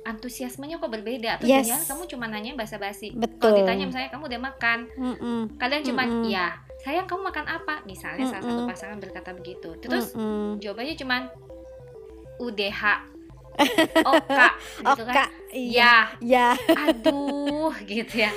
antusiasmenya 0.06 0.78
kok 0.78 0.92
berbeda 0.92 1.40
atau 1.40 1.46
yes. 1.48 1.68
jangan 1.68 1.84
kamu 1.84 2.02
cuma 2.16 2.24
nanya 2.30 2.52
basa-basi 2.54 3.12
kalau 3.40 3.60
ditanya 3.60 3.84
misalnya 3.88 4.10
kamu 4.12 4.24
udah 4.30 4.40
makan 4.40 4.78
mm 4.94 5.14
-mm. 5.18 5.40
kadang 5.58 5.82
cuma 5.84 6.02
mm 6.06 6.12
-mm. 6.12 6.24
ya 6.30 6.48
sayang 6.80 7.06
kamu 7.10 7.28
makan 7.28 7.46
apa 7.48 7.74
misalnya 7.84 8.24
mm 8.24 8.30
-mm. 8.30 8.40
salah 8.40 8.44
satu 8.46 8.62
pasangan 8.68 8.98
berkata 9.02 9.30
begitu 9.34 9.70
terus 9.82 10.14
mm 10.14 10.22
-mm. 10.22 10.48
jawabannya 10.62 10.94
cuma 10.96 11.16
UDH 12.38 12.82
Oka 14.14 14.48
gitu 14.86 15.02
Oka, 15.02 15.12
kan 15.12 15.28
iya. 15.50 16.14
ya 16.22 16.54
ya 16.54 16.78
aduh 16.88 17.74
gitu 17.84 18.22
ya 18.22 18.30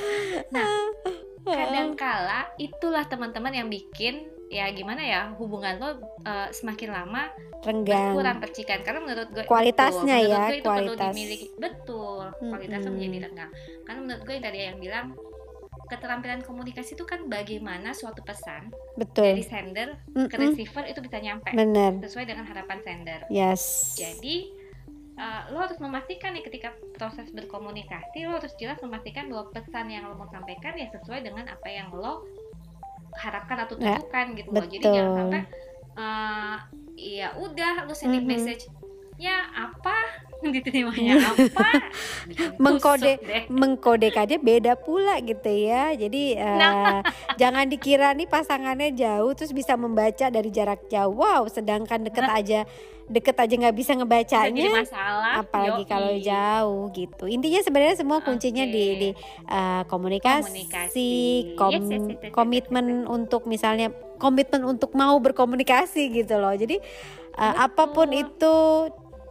nah 0.50 0.66
kadangkala 1.46 2.50
itulah 2.58 3.06
teman-teman 3.06 3.54
yang 3.54 3.68
bikin 3.70 4.26
ya 4.52 4.68
gimana 4.76 5.00
ya 5.00 5.22
hubungan 5.40 5.80
lo 5.80 5.90
uh, 6.28 6.52
semakin 6.52 6.92
lama 6.92 7.32
renggang 7.64 8.12
kurang 8.20 8.38
percikan 8.44 8.84
karena 8.84 9.00
menurut 9.00 9.28
gue 9.32 9.44
kualitasnya 9.48 10.18
betul, 10.20 10.28
ya 10.28 10.36
menurut 10.36 10.52
gue 10.52 10.58
itu 10.60 10.68
kualitas 10.68 10.92
perlu 10.92 11.08
dimiliki 11.08 11.48
betul 11.56 12.24
kualitasnya 12.36 12.90
hmm. 12.92 12.96
menjadi 13.00 13.18
renggang 13.32 13.52
karena 13.88 14.00
menurut 14.04 14.22
gue 14.28 14.34
yang 14.36 14.44
tadi 14.44 14.60
yang 14.60 14.80
bilang 14.84 15.08
keterampilan 15.88 16.42
komunikasi 16.44 16.96
itu 16.96 17.04
kan 17.04 17.28
bagaimana 17.28 17.92
suatu 17.92 18.24
pesan 18.24 18.72
betul. 18.96 19.28
dari 19.28 19.44
sender 19.44 20.00
mm 20.12 20.24
-mm. 20.24 20.28
ke 20.32 20.36
receiver 20.40 20.84
itu 20.88 21.00
bisa 21.04 21.20
nyampe 21.20 21.52
Bener. 21.52 22.00
sesuai 22.00 22.26
dengan 22.32 22.48
harapan 22.48 22.80
sender 22.80 23.28
yes 23.28 23.96
jadi 24.00 24.52
uh, 25.20 25.42
lo 25.52 25.64
harus 25.64 25.80
memastikan 25.84 26.32
nih 26.32 26.48
ketika 26.48 26.72
proses 26.96 27.28
berkomunikasi 27.36 28.24
lo 28.24 28.40
harus 28.40 28.56
jelas 28.56 28.80
memastikan 28.80 29.28
bahwa 29.28 29.52
pesan 29.52 29.92
yang 29.92 30.08
lo 30.08 30.16
mau 30.16 30.32
sampaikan 30.32 30.80
ya 30.80 30.88
sesuai 30.96 31.28
dengan 31.28 31.48
apa 31.52 31.68
yang 31.68 31.92
lo 31.92 32.24
harapkan 33.18 33.58
atau 33.68 33.76
ya, 33.80 33.98
tunjukkan 34.00 34.26
gitu 34.38 34.50
loh 34.52 34.66
jadi 34.68 34.86
jangan 34.86 35.14
sampai 35.18 35.42
uh, 35.98 36.58
ya 36.96 37.28
udah 37.40 37.74
lu 37.90 37.94
sending 37.96 38.24
mm 38.24 38.30
-hmm. 38.30 38.40
message 38.40 38.64
ya 39.22 39.38
apa 39.54 39.98
diterimanya 40.56 41.22
apa 41.22 41.68
mengkode 42.64 43.22
mengkodekannya 43.48 44.38
beda 44.42 44.74
pula 44.80 45.22
gitu 45.22 45.50
ya 45.50 45.94
jadi 45.94 46.24
uh, 46.42 46.58
nah. 46.58 47.00
jangan 47.42 47.70
dikira 47.70 48.18
nih 48.18 48.26
pasangannya 48.26 48.94
jauh 48.98 49.32
terus 49.38 49.54
bisa 49.54 49.78
membaca 49.78 50.28
dari 50.34 50.50
jarak 50.50 50.90
jauh 50.90 51.14
wow 51.14 51.46
sedangkan 51.46 52.02
deket 52.10 52.26
nah. 52.26 52.40
aja 52.42 52.60
deket 53.12 53.36
aja 53.36 53.54
nggak 53.60 53.76
bisa 53.76 53.92
ngebacanya 53.92 54.72
masalah, 54.72 55.44
apalagi 55.44 55.84
Yoi. 55.84 55.92
kalau 55.92 56.14
jauh 56.16 56.84
gitu 56.96 57.26
intinya 57.28 57.60
sebenarnya 57.60 58.00
semua 58.00 58.24
kuncinya 58.24 58.64
okay. 58.64 58.72
di, 58.72 58.86
di 58.96 59.10
uh, 59.52 59.84
komunikasi, 59.92 60.48
komunikasi. 60.48 61.12
Kom 61.60 61.72
yes, 61.76 61.86
yes, 61.92 62.04
yes, 62.08 62.32
komitmen 62.32 62.86
yes, 62.88 62.96
yes. 63.04 63.12
untuk 63.12 63.42
misalnya 63.52 63.88
komitmen 64.16 64.64
untuk 64.64 64.96
mau 64.96 65.20
berkomunikasi 65.20 66.24
gitu 66.24 66.40
loh 66.40 66.56
jadi 66.56 66.80
uh, 67.36 67.68
apa 67.68 67.92
pun 67.92 68.16
itu 68.16 68.54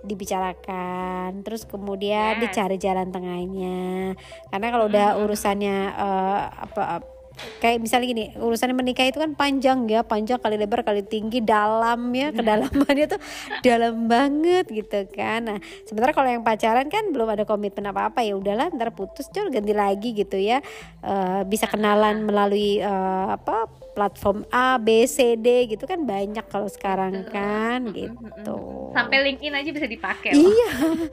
dibicarakan 0.00 1.44
terus 1.44 1.68
kemudian 1.68 2.40
yes. 2.40 2.42
dicari 2.48 2.76
jalan 2.80 3.08
tengahnya. 3.12 4.14
Karena 4.48 4.66
kalau 4.72 4.86
udah 4.88 5.08
urusannya 5.20 5.76
uh, 5.96 6.38
apa 6.68 6.82
kayak 7.40 7.80
misalnya 7.80 8.06
gini 8.12 8.24
urusan 8.36 8.76
menikah 8.76 9.08
itu 9.08 9.16
kan 9.16 9.32
panjang 9.32 9.88
ya 9.88 10.04
panjang 10.04 10.36
kali 10.36 10.60
lebar 10.60 10.84
kali 10.84 11.00
tinggi 11.00 11.40
dalam 11.40 12.12
ya 12.12 12.36
kedalamannya 12.36 13.06
tuh 13.16 13.20
dalam 13.64 14.04
banget 14.04 14.68
gitu 14.68 15.08
kan. 15.16 15.48
Nah 15.48 15.58
sementara 15.88 16.12
kalau 16.12 16.28
yang 16.28 16.44
pacaran 16.44 16.92
kan 16.92 17.08
belum 17.08 17.32
ada 17.32 17.48
komitmen 17.48 17.88
apa 17.88 18.12
apa 18.12 18.20
ya 18.20 18.36
udahlah 18.36 18.68
ntar 18.76 18.92
putus 18.92 19.32
cur 19.32 19.48
ganti 19.48 19.72
lagi 19.72 20.12
gitu 20.12 20.36
ya. 20.36 20.60
Uh, 21.00 21.40
bisa 21.48 21.64
kenalan 21.64 22.28
melalui 22.28 22.84
uh, 22.84 23.32
apa 23.40 23.68
platform 23.92 24.46
A, 24.54 24.78
B, 24.78 25.04
C, 25.04 25.34
D 25.34 25.66
gitu 25.66 25.84
kan 25.84 26.06
banyak 26.06 26.46
kalau 26.48 26.70
sekarang 26.70 27.26
kan 27.28 27.90
gitu. 27.90 28.90
Sampai 28.94 29.22
LinkedIn 29.26 29.54
aja 29.54 29.70
bisa 29.70 29.86
dipakai. 29.86 30.34
Iya, 30.34 30.70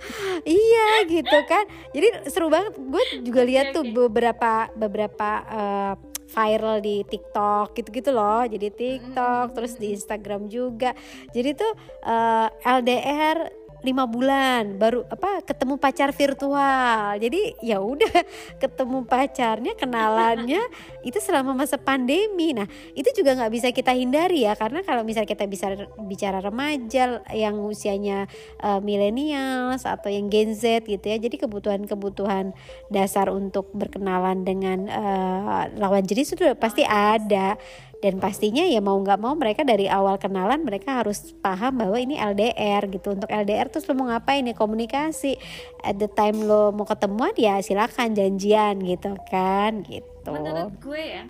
iya 0.66 0.88
gitu 1.10 1.38
kan. 1.50 1.66
Jadi 1.94 2.08
seru 2.30 2.48
banget. 2.50 2.78
Gue 2.78 3.04
juga 3.22 3.42
lihat 3.44 3.74
tuh 3.74 3.86
beberapa 3.90 4.70
beberapa 4.78 5.30
uh, 5.50 5.94
viral 6.28 6.84
di 6.84 7.02
TikTok 7.08 7.74
gitu-gitu 7.74 8.12
loh. 8.12 8.44
Jadi 8.46 8.68
TikTok, 8.70 9.56
terus 9.56 9.80
di 9.80 9.96
Instagram 9.96 10.52
juga. 10.52 10.92
Jadi 11.32 11.50
tuh 11.56 11.72
uh, 12.04 12.48
eh, 12.52 12.76
LDR 12.78 13.67
lima 13.86 14.10
bulan 14.10 14.78
baru 14.82 15.06
apa 15.06 15.46
ketemu 15.46 15.78
pacar 15.78 16.10
virtual. 16.10 17.18
Jadi 17.22 17.62
ya 17.62 17.78
udah 17.78 18.10
ketemu 18.62 19.06
pacarnya 19.06 19.74
kenalannya 19.78 20.62
itu 21.08 21.20
selama 21.22 21.54
masa 21.54 21.78
pandemi. 21.78 22.58
Nah 22.58 22.66
itu 22.98 23.10
juga 23.14 23.38
nggak 23.38 23.52
bisa 23.54 23.68
kita 23.70 23.94
hindari 23.94 24.50
ya 24.50 24.58
karena 24.58 24.82
kalau 24.82 25.06
misalnya 25.06 25.30
kita 25.30 25.46
bisa 25.46 25.74
bicara 26.02 26.42
remaja 26.42 27.22
yang 27.32 27.62
usianya 27.62 28.26
uh, 28.66 28.82
milenials 28.82 29.86
atau 29.86 30.10
yang 30.10 30.28
Gen 30.34 30.58
Z 30.58 30.90
gitu 30.90 31.06
ya. 31.06 31.18
Jadi 31.22 31.38
kebutuhan-kebutuhan 31.38 32.58
dasar 32.90 33.30
untuk 33.30 33.70
berkenalan 33.78 34.42
dengan 34.42 34.90
uh, 34.90 35.70
lawan 35.78 36.02
jenis 36.02 36.34
itu 36.34 36.44
pasti 36.58 36.82
ada 36.82 37.56
dan 37.98 38.22
pastinya 38.22 38.62
ya 38.62 38.77
mau 38.77 38.98
nggak 39.01 39.18
mau 39.18 39.34
mereka 39.34 39.66
dari 39.66 39.89
awal 39.89 40.22
kenalan 40.22 40.62
mereka 40.62 41.01
harus 41.01 41.34
paham 41.42 41.82
bahwa 41.82 41.98
ini 41.98 42.13
LDR 42.13 42.86
gitu 42.94 43.18
untuk 43.18 43.25
LDR 43.25 43.74
terus 43.74 43.89
lo 43.89 43.98
mau 43.98 44.13
ngapain 44.13 44.46
nih 44.46 44.54
komunikasi 44.54 45.34
at 45.82 45.98
the 45.98 46.06
time 46.06 46.46
lo 46.46 46.70
mau 46.70 46.86
ketemuan 46.86 47.34
ya 47.34 47.58
silakan 47.58 48.13
janjian 48.13 48.77
gitu 48.86 49.18
kan 49.34 49.82
gitu 49.89 50.30
menurut 50.30 50.77
gue 50.77 51.01
ya 51.01 51.24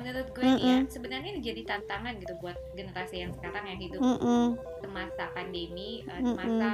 menurut 0.00 0.28
gue 0.32 0.44
mm 0.48 0.56
-mm. 0.56 0.64
ya 0.64 0.76
sebenarnya 0.88 1.28
ini 1.36 1.40
jadi 1.44 1.62
tantangan 1.68 2.16
gitu 2.16 2.34
buat 2.40 2.56
generasi 2.72 3.28
yang 3.28 3.32
sekarang 3.36 3.64
yang 3.68 3.80
hidup 3.84 4.00
mm 4.00 4.16
-mm. 4.16 4.44
semasa 4.80 5.24
pandemi 5.36 6.08
uh, 6.08 6.20
semasa 6.24 6.68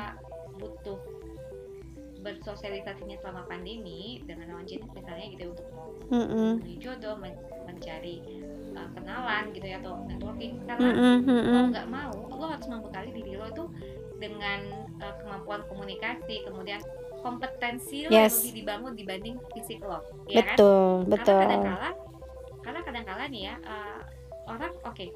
butuh 0.63 1.01
bersosialisasinya 2.21 3.17
selama 3.25 3.49
pandemi 3.49 4.21
dengan 4.29 4.53
lawan 4.53 4.69
jenis 4.69 4.93
misalnya 4.93 5.27
gitu 5.33 5.45
untuk 5.57 5.67
mau 5.75 5.91
mm 6.13 6.27
-mm. 6.29 6.53
jodoh 6.79 7.17
men 7.19 7.35
mencari 7.65 8.21
uh, 8.77 8.89
kenalan 8.95 9.45
gitu 9.55 9.67
ya 9.67 9.77
atau 9.83 10.05
networking 10.07 10.53
karena 10.67 10.89
mm 10.91 11.19
-hmm. 11.25 11.43
mau 11.47 11.65
nggak 11.71 11.89
mau 11.89 12.15
lo 12.31 12.47
harus 12.49 12.67
membekali 12.69 13.11
diri 13.13 13.33
lo 13.37 13.47
itu 13.49 13.65
dengan 14.21 14.61
uh, 15.01 15.15
kemampuan 15.25 15.61
komunikasi 15.69 16.45
kemudian 16.45 16.81
kompetensi 17.21 18.09
lo 18.09 18.13
yes. 18.13 18.41
lebih 18.41 18.53
dibangun 18.65 18.93
dibanding 18.97 19.37
fisik 19.53 19.81
lo 19.85 20.01
ya 20.29 20.45
betul 20.45 21.05
kan? 21.05 21.11
betul 21.13 21.39
karena 21.41 21.55
kadang-kala 21.55 21.91
karena 22.61 22.81
kadang-kala 22.85 23.25
nih 23.29 23.43
ya 23.53 23.55
uh, 23.65 24.01
orang 24.49 24.73
oke 24.85 24.95
okay, 24.97 25.09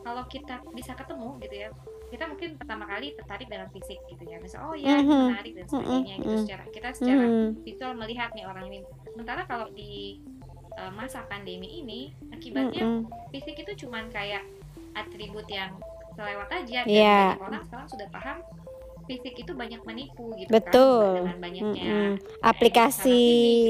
kalau 0.00 0.24
kita 0.26 0.60
bisa 0.72 0.92
ketemu 0.96 1.36
gitu 1.44 1.56
ya 1.66 1.68
kita 2.10 2.26
mungkin 2.26 2.58
pertama 2.58 2.84
kali 2.90 3.14
tertarik 3.14 3.46
dengan 3.46 3.70
fisik 3.70 4.02
gitu 4.10 4.24
ya 4.26 4.42
misal 4.42 4.66
oh 4.66 4.74
ya 4.74 4.98
mm-hmm. 4.98 5.24
menarik 5.30 5.52
dan 5.54 5.66
sebagainya 5.70 6.14
mm-hmm. 6.18 6.26
gitu 6.26 6.36
secara 6.42 6.64
kita 6.74 6.88
secara 6.90 7.22
mm-hmm. 7.22 7.48
visual 7.62 7.92
melihat 7.94 8.30
nih 8.34 8.44
orang 8.50 8.64
ini 8.66 8.78
sementara 9.14 9.42
kalau 9.46 9.70
di 9.70 10.18
uh, 10.80 10.92
masa 10.96 11.20
pandemi 11.28 11.84
ini 11.84 12.10
akibatnya 12.32 12.80
mm 12.80 12.96
-hmm. 13.04 13.28
fisik 13.28 13.60
itu 13.60 13.86
cuman 13.86 14.08
kayak 14.08 14.42
atribut 14.96 15.44
yang 15.46 15.76
selewat 16.16 16.48
aja 16.50 16.80
dan 16.84 16.90
yeah. 16.90 17.28
banyak 17.36 17.44
orang 17.46 17.64
sekarang 17.68 17.88
sudah 17.88 18.08
paham 18.10 18.38
fisik 19.06 19.34
itu 19.42 19.52
banyak 19.52 19.82
menipu 19.82 20.30
gitu 20.38 20.50
kan, 20.50 20.56
betul. 20.56 21.02
kan 21.02 21.18
dengan 21.18 21.38
banyaknya 21.42 21.84
mm 21.84 22.10
-hmm. 22.14 22.46
aplikasi 22.46 23.22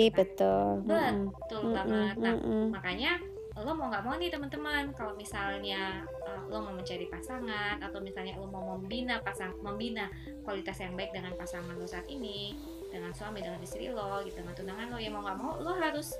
ini, 0.06 0.12
gitu 0.12 0.54
kan. 0.86 1.14
betul 1.28 1.32
betul 1.34 1.60
mm 1.60 1.66
-hmm. 1.66 1.76
banget 1.76 2.14
nah 2.20 2.34
mm 2.36 2.42
-hmm. 2.44 2.64
makanya 2.70 3.12
lo 3.60 3.76
mau 3.76 3.92
nggak 3.92 4.04
mau 4.08 4.16
nih 4.16 4.32
teman-teman 4.32 4.84
kalau 4.96 5.12
misalnya 5.20 6.08
uh, 6.24 6.40
lo 6.48 6.64
mau 6.64 6.72
mencari 6.72 7.04
pasangan 7.12 7.76
atau 7.76 8.00
misalnya 8.00 8.40
lo 8.40 8.48
mau 8.48 8.76
membina 8.76 9.20
pasang 9.20 9.52
membina 9.60 10.08
kualitas 10.48 10.80
yang 10.80 10.96
baik 10.96 11.12
dengan 11.12 11.36
pasangan 11.36 11.76
lo 11.76 11.84
saat 11.84 12.08
ini 12.08 12.56
dengan 12.88 13.12
suami 13.12 13.44
dengan 13.44 13.60
istri 13.60 13.92
lo 13.92 14.24
gitu 14.24 14.40
dengan 14.40 14.56
tunangan 14.56 14.86
lo 14.88 14.96
ya 14.96 15.12
mau 15.12 15.20
nggak 15.20 15.38
mau 15.38 15.60
lo 15.60 15.76
harus 15.76 16.16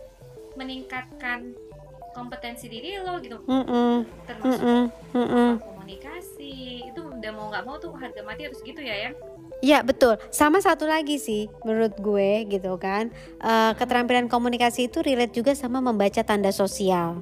meningkatkan 0.61 1.57
kompetensi 2.13 2.69
diri 2.69 3.01
lo 3.01 3.17
gitu 3.25 3.41
mm 3.49 3.65
-mm. 3.65 3.95
termasuk 4.29 4.61
mm 4.61 4.85
-mm. 4.85 5.17
Mm 5.17 5.27
-mm. 5.27 5.51
komunikasi 5.65 6.53
itu 6.93 7.01
udah 7.01 7.31
mau 7.33 7.49
nggak 7.49 7.65
mau 7.65 7.77
tuh 7.81 7.97
harga 7.97 8.21
mati 8.21 8.45
harus 8.45 8.61
gitu 8.61 8.81
ya 8.85 9.09
ya 9.09 9.13
Iya 9.61 9.85
betul. 9.85 10.17
Sama 10.33 10.65
satu 10.65 10.89
lagi 10.89 11.21
sih 11.21 11.45
menurut 11.69 11.93
gue 12.01 12.49
gitu 12.49 12.81
kan. 12.81 13.13
Uh, 13.45 13.77
keterampilan 13.77 14.25
komunikasi 14.25 14.89
itu 14.89 15.05
relate 15.05 15.37
juga 15.37 15.53
sama 15.53 15.85
membaca 15.85 16.25
tanda 16.25 16.49
sosial 16.49 17.21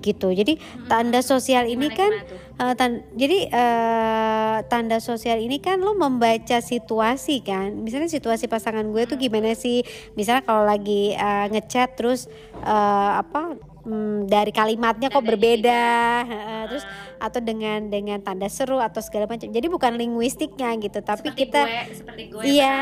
gitu. 0.00 0.32
Jadi 0.32 0.56
tanda 0.88 1.20
sosial 1.20 1.68
ini 1.68 1.92
kan 1.92 2.12
uh, 2.58 2.74
tan 2.74 3.04
jadi 3.14 3.46
uh, 3.52 4.56
tanda 4.66 4.98
sosial 4.98 5.38
ini 5.38 5.60
kan 5.60 5.78
lo 5.80 5.94
membaca 5.94 6.58
situasi 6.58 7.44
kan. 7.44 7.76
Misalnya 7.76 8.08
situasi 8.08 8.48
pasangan 8.48 8.84
gue 8.88 9.02
tuh 9.06 9.20
gimana 9.20 9.52
sih? 9.54 9.84
Misalnya 10.16 10.42
kalau 10.42 10.64
lagi 10.64 11.14
uh, 11.14 11.46
ngechat 11.52 11.94
terus 11.94 12.26
uh, 12.64 13.20
apa 13.20 13.54
hmm, 13.84 14.26
dari 14.26 14.50
kalimatnya 14.50 15.12
kok 15.12 15.24
berbeda 15.24 15.84
uh, 16.26 16.64
terus 16.66 16.84
atau 17.20 17.40
dengan 17.44 17.92
dengan 17.92 18.18
tanda 18.24 18.48
seru 18.48 18.80
atau 18.80 19.04
segala 19.04 19.28
macam. 19.28 19.46
Jadi 19.46 19.66
bukan 19.68 19.92
linguistiknya 19.94 20.72
gitu 20.80 21.04
tapi 21.04 21.30
seperti 21.30 21.44
kita 21.46 21.62
gue, 21.68 21.84
seperti 21.92 22.22
gue 22.32 22.42
iya 22.48 22.78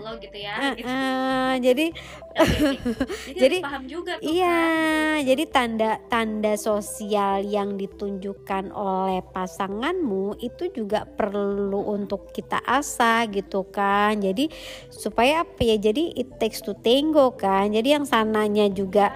lo 0.00 0.12
gitu 0.18 0.36
ya 0.40 0.54
uh, 0.56 0.72
gitu. 0.74 0.88
Uh, 0.88 1.54
jadi 1.66 1.86
jadi, 2.30 3.36
jadi 3.36 3.56
paham 3.60 3.84
juga 3.84 4.12
tuh 4.16 4.24
iya 4.26 4.60
kan, 5.20 5.26
jadi 5.28 5.44
tanda 5.52 5.90
tanda 6.08 6.52
sosial 6.56 7.44
yang 7.44 7.76
ditunjukkan 7.76 8.72
oleh 8.72 9.20
pasanganmu 9.30 10.40
itu 10.40 10.72
juga 10.72 11.04
perlu 11.04 11.92
untuk 11.92 12.32
kita 12.32 12.60
asah 12.64 13.28
gitu 13.28 13.66
kan. 13.68 14.18
Jadi 14.20 14.48
supaya 14.88 15.44
apa 15.44 15.60
ya 15.60 15.76
jadi 15.76 16.12
it 16.16 16.40
takes 16.40 16.64
to 16.64 16.72
tango 16.78 17.34
kan. 17.36 17.72
Jadi 17.72 17.96
yang 17.96 18.06
sananya 18.06 18.66
juga 18.70 19.12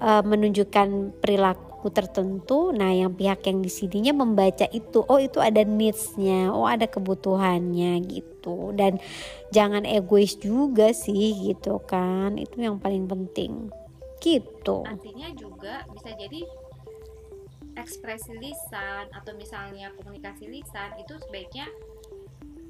uh, 0.00 0.22
menunjukkan 0.22 1.20
perilaku 1.20 1.69
tertentu. 1.88 2.76
Nah, 2.76 2.92
yang 2.92 3.16
pihak 3.16 3.40
yang 3.48 3.64
di 3.64 3.72
sininya 3.72 4.12
membaca 4.12 4.68
itu, 4.68 5.00
oh 5.00 5.16
itu 5.16 5.40
ada 5.40 5.64
needs-nya, 5.64 6.52
oh 6.52 6.68
ada 6.68 6.84
kebutuhannya 6.84 8.04
gitu. 8.04 8.76
Dan 8.76 9.00
jangan 9.48 9.88
egois 9.88 10.36
juga 10.36 10.92
sih 10.92 11.32
gitu 11.48 11.80
kan. 11.88 12.36
Itu 12.36 12.60
yang 12.60 12.76
paling 12.76 13.08
penting. 13.08 13.72
Gitu. 14.20 14.84
Artinya 14.84 15.32
juga 15.32 15.88
bisa 15.96 16.12
jadi 16.12 16.44
ekspresi 17.80 18.36
lisan 18.36 19.08
atau 19.16 19.32
misalnya 19.32 19.88
komunikasi 19.96 20.52
lisan 20.52 20.92
itu 21.00 21.16
sebaiknya 21.24 21.64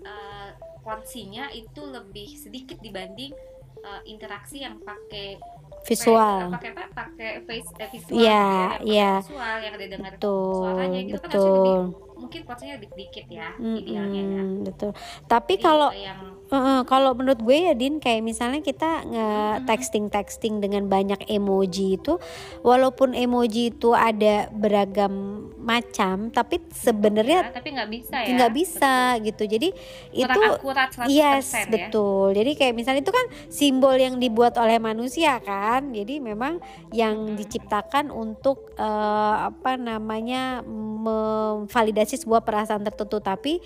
uh, 0.07 0.55
porsinya 0.87 1.51
itu 1.51 1.83
lebih 1.83 2.31
sedikit 2.39 2.79
dibanding 2.79 3.35
uh, 3.83 4.01
interaksi 4.07 4.63
yang 4.63 4.79
pakai 4.81 5.41
visual 5.85 6.41
pakai 6.55 6.71
apa 6.77 6.85
pakai 6.93 7.31
face 7.45 7.71
eh, 7.81 7.89
visual 7.93 8.21
yeah, 8.21 8.77
ya, 8.81 8.89
yeah. 8.89 9.17
visual 9.25 9.57
yang 9.61 9.75
ada 9.77 9.87
dengar 9.87 10.13
betul, 10.17 10.55
suaranya 10.61 11.01
gitu 11.05 11.21
betul. 11.21 11.31
kan 11.31 11.41
lebih, 11.41 11.79
mungkin 12.21 12.41
porsinya 12.45 12.75
lebih 12.77 12.89
sedikit 12.93 13.27
ya 13.29 13.49
hmm, 13.57 13.77
idealnya 13.81 14.23
ya 14.23 14.43
betul 14.69 14.91
tapi 15.25 15.55
kalau 15.57 15.89
yang 15.93 16.40
Uh, 16.51 16.83
kalau 16.83 17.15
menurut 17.15 17.39
gue 17.39 17.71
ya 17.71 17.79
Din 17.79 18.03
kayak 18.03 18.27
misalnya 18.27 18.59
kita 18.59 19.07
nge 19.07 19.29
texting 19.71 20.11
texting 20.11 20.59
dengan 20.59 20.91
banyak 20.91 21.23
emoji 21.31 21.95
itu 21.95 22.19
walaupun 22.67 23.15
emoji 23.15 23.71
itu 23.71 23.95
ada 23.95 24.51
beragam 24.51 25.47
macam 25.63 26.27
tapi 26.35 26.59
sebenarnya 26.75 27.47
Ya, 27.47 27.55
tapi 27.55 27.71
nggak 27.71 27.91
bisa 27.95 28.17
ya. 28.27 28.35
nggak 28.35 28.53
bisa 28.53 28.95
gitu 29.23 29.43
jadi 29.47 29.69
Betul. 29.71 30.19
itu 30.19 30.27
Kurang 30.43 30.59
akurat 30.59 30.89
100% 30.91 31.07
yes 31.07 31.47
ya. 31.55 31.65
betul 31.71 32.35
jadi 32.35 32.51
kayak 32.59 32.75
misalnya 32.75 33.03
itu 33.07 33.15
kan 33.15 33.27
simbol 33.47 33.95
yang 33.95 34.19
dibuat 34.19 34.59
oleh 34.59 34.83
manusia 34.83 35.39
kan 35.39 35.95
jadi 35.95 36.19
memang 36.19 36.59
yang 36.91 37.39
diciptakan 37.39 38.11
untuk 38.11 38.75
eh, 38.75 39.35
apa 39.47 39.79
namanya 39.79 40.67
memvalidasi 40.67 42.19
sebuah 42.19 42.43
perasaan 42.43 42.83
tertentu 42.83 43.23
tapi 43.23 43.63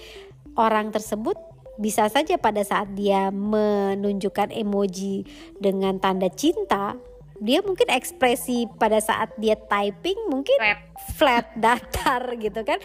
orang 0.61 0.93
tersebut 0.93 1.54
bisa 1.75 2.07
saja 2.07 2.39
pada 2.39 2.63
saat 2.63 2.93
dia 2.95 3.35
menunjukkan 3.35 4.55
emoji 4.55 5.27
dengan 5.59 5.99
tanda 5.99 6.31
cinta 6.31 6.95
dia 7.43 7.59
mungkin 7.67 7.91
ekspresi 7.91 8.71
pada 8.79 9.03
saat 9.03 9.35
dia 9.35 9.59
typing 9.59 10.31
mungkin 10.31 10.55
Flat. 10.55 10.81
flat 11.19 11.47
datar 11.65 12.23
gitu 12.39 12.63
kan 12.63 12.79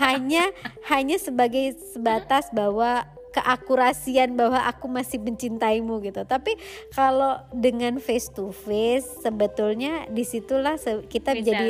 hanya 0.00 0.48
hanya 0.88 1.20
sebagai 1.20 1.76
sebatas 1.92 2.48
bahwa 2.48 3.04
keakurasian 3.30 4.34
bahwa 4.34 4.58
aku 4.62 4.86
masih 4.86 5.18
mencintaimu 5.18 5.98
gitu 6.00 6.22
tapi 6.22 6.54
kalau 6.90 7.38
dengan 7.50 7.96
face 7.96 8.28
to 8.28 8.50
face 8.50 9.06
sebetulnya 9.20 10.06
di 10.06 10.22
situlah 10.22 10.74
kita 11.04 11.32
Bisa 11.32 11.44
jadi 11.44 11.66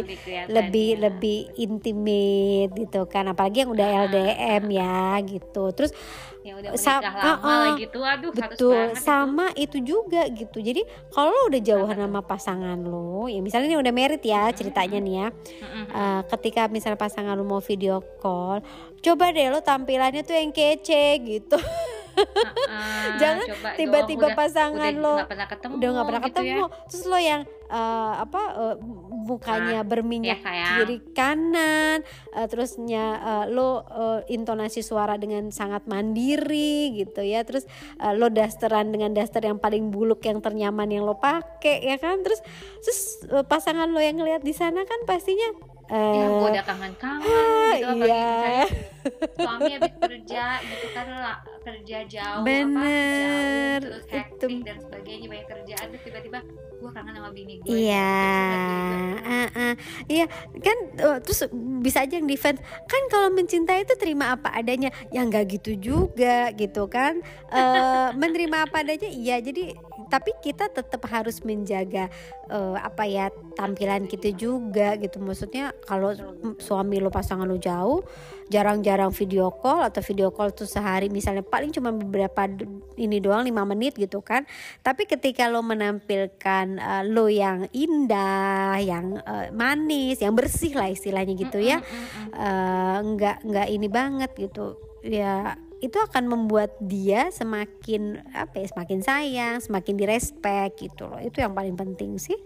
lebih 0.49 0.89
ya. 0.91 0.99
lebih 1.01 1.39
intimate 1.55 2.73
gitu 2.75 3.01
kan 3.05 3.27
apalagi 3.27 3.63
yang 3.63 3.71
udah 3.71 3.87
Ah. 3.87 3.99
LDM 4.03 4.65
ya 4.71 4.99
gitu 5.23 5.65
terus 5.71 5.91
yang 6.41 6.57
udah 6.57 6.73
Sa- 6.73 7.05
menikah 7.05 7.15
lama 7.15 7.29
uh-uh. 7.37 7.63
lagi 7.69 7.85
tuh 7.87 8.01
aduh 8.01 8.31
harus 8.31 8.41
Betul, 8.49 8.73
banget 8.73 8.91
itu. 8.91 9.03
sama 9.03 9.47
itu. 9.55 9.77
juga 9.81 10.23
gitu. 10.27 10.59
Jadi 10.59 10.83
kalau 11.11 11.29
lo 11.29 11.43
udah 11.49 11.61
jauhan 11.61 11.93
tuh? 11.95 12.03
sama 12.03 12.21
pasangan 12.23 12.79
lo, 12.81 13.27
ya 13.27 13.41
misalnya 13.41 13.67
ini 13.67 13.77
udah 13.77 13.93
merit 13.93 14.23
ya 14.23 14.49
ceritanya 14.51 14.99
nih 14.99 15.15
ya. 15.17 15.27
Eh, 15.91 16.21
ketika 16.31 16.65
misalnya 16.67 16.97
pasangan 16.97 17.35
lo 17.35 17.45
mau 17.45 17.61
video 17.61 18.01
call, 18.17 18.65
coba 19.01 19.33
deh 19.33 19.49
lo 19.49 19.61
tampilannya 19.65 20.23
tuh 20.23 20.37
yang 20.37 20.53
kece 20.53 21.19
gitu. 21.25 21.59
Heeh, 22.21 23.05
Jangan 23.17 23.47
tiba-tiba 23.81 24.35
pasangan 24.37 24.93
udah 24.93 25.01
lo 25.01 25.15
nggak 25.23 25.31
pernah 25.31 25.49
ketemu 25.49 25.73
udah 25.79 25.89
nggak 25.89 26.07
pernah 26.07 26.21
gitu 26.21 26.29
ya. 26.29 26.37
ketemu, 26.37 26.65
terus 26.91 27.05
lo 27.09 27.19
yang 27.23 27.43
eh, 27.71 28.13
apa 28.21 28.43
eh, 28.51 28.77
mukanya 29.09 29.81
berminyak 29.87 30.43
ya, 30.43 30.67
kiri 30.75 30.99
kanan, 31.17 32.05
eh, 32.35 32.47
terusnya 32.51 33.05
eh, 33.25 33.45
lo 33.49 33.87
eh, 33.89 34.21
intonasi 34.37 34.85
suara 34.85 35.17
dengan 35.17 35.49
sangat 35.49 35.89
mandiri 35.89 36.99
gitu 36.99 37.25
ya, 37.25 37.41
terus 37.47 37.65
eh, 38.03 38.13
lo 38.13 38.29
dasteran 38.29 38.93
dengan 38.93 39.17
daster 39.17 39.41
yang 39.41 39.57
paling 39.57 39.89
buluk 39.89 40.21
yang 40.21 40.45
ternyaman 40.45 40.91
yang 40.93 41.09
lo 41.09 41.17
pakai 41.17 41.81
ya 41.89 41.97
kan, 41.97 42.21
terus 42.21 42.45
terus 42.85 43.01
eh, 43.33 43.45
pasangan 43.49 43.89
lo 43.89 44.03
yang 44.03 44.21
ngeliat 44.21 44.45
di 44.45 44.53
sana 44.53 44.85
kan 44.85 45.01
pastinya 45.09 45.57
ya 45.91 46.23
eh, 46.23 46.27
gue 46.31 46.49
udah 46.55 46.65
kangen-kangen 46.65 47.75
gitu 47.83 48.07
iya. 48.07 48.63
suami 49.35 49.71
habis 49.75 49.95
kerja 49.99 50.45
gitu 50.63 50.87
kan 50.95 51.07
kerja 51.67 51.99
jauh 52.07 52.43
Bener, 52.47 52.79
apa 52.79 52.87
jauh 53.19 53.79
terus 53.83 54.05
itu. 54.41 54.47
hektik 54.49 54.65
dan 54.65 54.77
sebagainya 54.81 55.27
banyak 55.29 55.47
kerjaan 55.47 55.87
terus 55.93 56.03
tiba-tiba 56.09 56.39
gue 56.81 56.91
kangen 56.97 57.13
sama 57.13 57.29
bini 57.29 57.55
gue 57.61 57.69
Iya, 57.77 58.17
ah, 59.21 59.75
iya 60.09 60.25
kan 60.65 60.79
eh, 60.97 61.19
terus 61.21 61.45
bisa 61.85 62.01
aja 62.01 62.17
yang 62.17 62.25
defense 62.25 62.57
kan 62.89 63.03
kalau 63.13 63.29
mencintai 63.29 63.85
itu 63.85 63.95
terima 64.01 64.33
apa 64.33 64.49
adanya, 64.57 64.89
ya 65.13 65.21
nggak 65.21 65.61
gitu 65.61 65.77
juga 65.77 66.51
gitu 66.57 66.89
kan, 66.89 67.21
Eh, 67.53 68.09
menerima 68.21 68.65
apa 68.65 68.81
adanya, 68.81 69.13
iya 69.13 69.37
jadi 69.39 69.77
tapi 70.09 70.33
kita 70.41 70.73
tetap 70.73 71.05
harus 71.07 71.45
menjaga 71.45 72.09
eh, 72.49 72.77
apa 72.81 73.05
ya 73.05 73.29
tampilan 73.55 74.09
kita 74.09 74.33
juga 74.33 74.97
gitu. 74.97 75.21
Maksudnya 75.21 75.77
kalau 75.85 76.17
suami 76.59 76.97
lo 76.99 77.13
pasangan 77.13 77.45
lo 77.45 77.61
jauh 77.61 78.01
jarang-jarang 78.51 79.15
video 79.15 79.55
call 79.55 79.87
atau 79.87 80.03
video 80.03 80.35
call 80.35 80.51
tuh 80.51 80.67
sehari 80.67 81.07
misalnya 81.07 81.47
paling 81.47 81.71
cuma 81.71 81.95
beberapa 81.95 82.51
ini 82.99 83.23
doang 83.23 83.47
lima 83.47 83.63
menit 83.63 83.95
gitu 83.95 84.19
kan. 84.21 84.43
Tapi 84.83 85.07
ketika 85.07 85.47
lo 85.47 85.63
menampilkan 85.63 86.67
eh, 86.77 87.03
lo 87.07 87.31
yang 87.31 87.71
indah 87.71 88.77
yang 88.83 89.23
eh, 89.23 89.49
manis 89.55 90.19
yang 90.19 90.35
bersih 90.35 90.75
lah 90.75 90.91
istilahnya 90.91 91.39
gitu 91.39 91.63
ya 91.63 91.79
eh, 92.35 92.97
nggak 92.99 93.47
nggak 93.47 93.69
ini 93.71 93.87
banget 93.87 94.31
gitu. 94.35 94.75
Ya 95.07 95.55
itu 95.81 95.97
akan 95.97 96.29
membuat 96.29 96.77
dia 96.77 97.33
semakin 97.33 98.21
apa 98.37 98.61
ya 98.61 98.67
semakin 98.69 98.99
sayang 99.01 99.57
semakin 99.63 99.95
direspek 99.95 100.77
gitu 100.77 101.07
loh. 101.07 101.23
Itu 101.23 101.41
yang 101.41 101.55
paling 101.55 101.79
penting 101.79 102.19
sih 102.19 102.37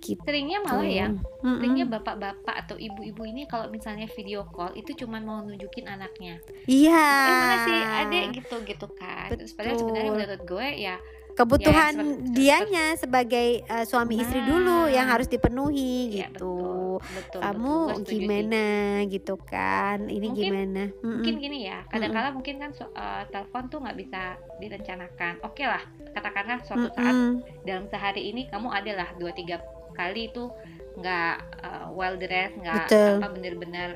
gitu 0.00 0.20
seringnya 0.20 0.58
malah 0.60 0.84
ya 0.84 1.06
Mm-mm. 1.10 1.58
seringnya 1.58 1.86
bapak-bapak 1.88 2.54
atau 2.58 2.76
ibu-ibu 2.76 3.22
ini 3.24 3.44
kalau 3.44 3.66
misalnya 3.68 4.06
video 4.08 4.46
call 4.46 4.72
itu 4.72 4.94
cuma 4.96 5.18
mau 5.18 5.40
nunjukin 5.40 5.84
anaknya 5.84 6.38
iya 6.64 7.06
eh 7.24 7.34
mana 7.34 7.56
sih 7.60 7.78
adek 7.98 8.24
gitu 8.36 8.56
gitu 8.64 8.86
kan 8.92 9.28
terus 9.30 9.52
padahal 9.52 9.76
sebenarnya 9.76 10.06
Betul. 10.06 10.20
menurut 10.20 10.42
gue 10.44 10.68
ya 10.78 10.96
kebutuhan 11.30 11.92
Ya, 11.92 11.94
seperti- 11.94 12.34
dianya 12.34 12.84
sebagai 12.96 13.48
eh, 13.62 13.84
suami 13.84 14.18
istri 14.18 14.42
dulu 14.42 14.86
yang 14.88 15.06
Nah. 15.06 15.14
harus 15.14 15.26
dipenuhi 15.26 16.18
ya 16.18 16.26
gitu 16.28 16.50
betul 16.98 17.14
betul 17.14 17.40
kamu 17.40 17.62
betul. 17.62 17.94
Setuju 17.94 18.10
sih. 18.10 18.18
gimana 18.18 18.64
gitu 19.06 19.34
kan 19.40 19.98
ini 20.04 20.26
Mungkin- 20.26 20.42
gimana 20.44 20.82
Mm-mm. 20.90 21.14
mungkin 21.14 21.34
gini 21.38 21.58
ya 21.64 21.78
kadang-kala 21.86 22.28
mungkin 22.32 22.54
kan 22.58 22.70
eh, 22.74 23.22
telepon 23.28 23.62
tuh 23.68 23.78
nggak 23.78 23.96
bisa 23.96 24.22
direncanakan 24.58 25.34
oke 25.40 25.62
lah 25.62 25.82
katakanlah 26.10 26.58
suatu 26.60 26.90
saat 26.90 27.14
Mm-mm. 27.14 27.38
dalam 27.62 27.86
sehari 27.86 28.22
ini 28.26 28.46
kamu 28.46 28.68
adalah 28.68 29.14
dua 29.14 29.30
tiga 29.30 29.62
kali 29.98 30.30
itu 30.30 30.46
nggak 30.94 31.34
eh, 31.62 31.86
well 31.92 32.14
dressed 32.14 32.54
nggak 32.56 32.86
apa 32.86 33.26
bener-bener 33.28 33.88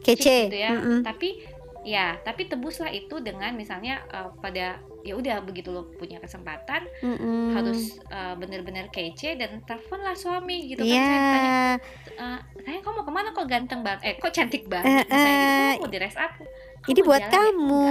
kece 0.00 0.48
gitu 0.48 0.58
ya 0.58 0.72
Mm-mm. 0.76 1.00
tapi 1.00 1.40
ya 1.84 2.16
tapi 2.20 2.48
tebuslah 2.48 2.88
itu 2.88 3.20
dengan 3.20 3.52
misalnya 3.52 4.04
eh, 4.08 4.28
pada 4.40 4.80
ya 5.04 5.12
udah 5.12 5.44
begitu 5.44 5.68
lo 5.68 5.84
punya 5.96 6.16
kesempatan 6.16 6.88
Mm-mm. 7.00 7.52
harus 7.52 8.00
eh, 8.08 8.34
bener-bener 8.36 8.88
kece 8.88 9.36
dan 9.36 9.60
teleponlah 9.64 10.16
suami 10.16 10.64
gitu 10.64 10.80
Iya. 10.80 10.96
kan 10.96 11.04
saya 11.04 11.20
tanya 11.28 11.52
eh, 12.16 12.38
sayang 12.64 12.80
kamu 12.80 12.94
mau 12.94 13.04
ke 13.04 13.12
mana 13.12 13.28
kok 13.32 13.44
ganteng 13.44 13.80
banget 13.80 14.00
eh 14.02 14.14
kok 14.16 14.32
cantik 14.32 14.64
banget 14.64 15.04
Eh, 15.04 15.12
misalnya 15.12 15.36
gitu 15.36 15.52
eh. 15.52 15.72
"Oh, 15.76 15.80
mau 15.84 15.90
di 15.90 15.98
rest 16.00 16.16
up 16.16 16.32
Ini 16.86 17.00
buat 17.00 17.22
jalan 17.22 17.26
ya?" 17.26 17.32
kamu. 17.32 17.86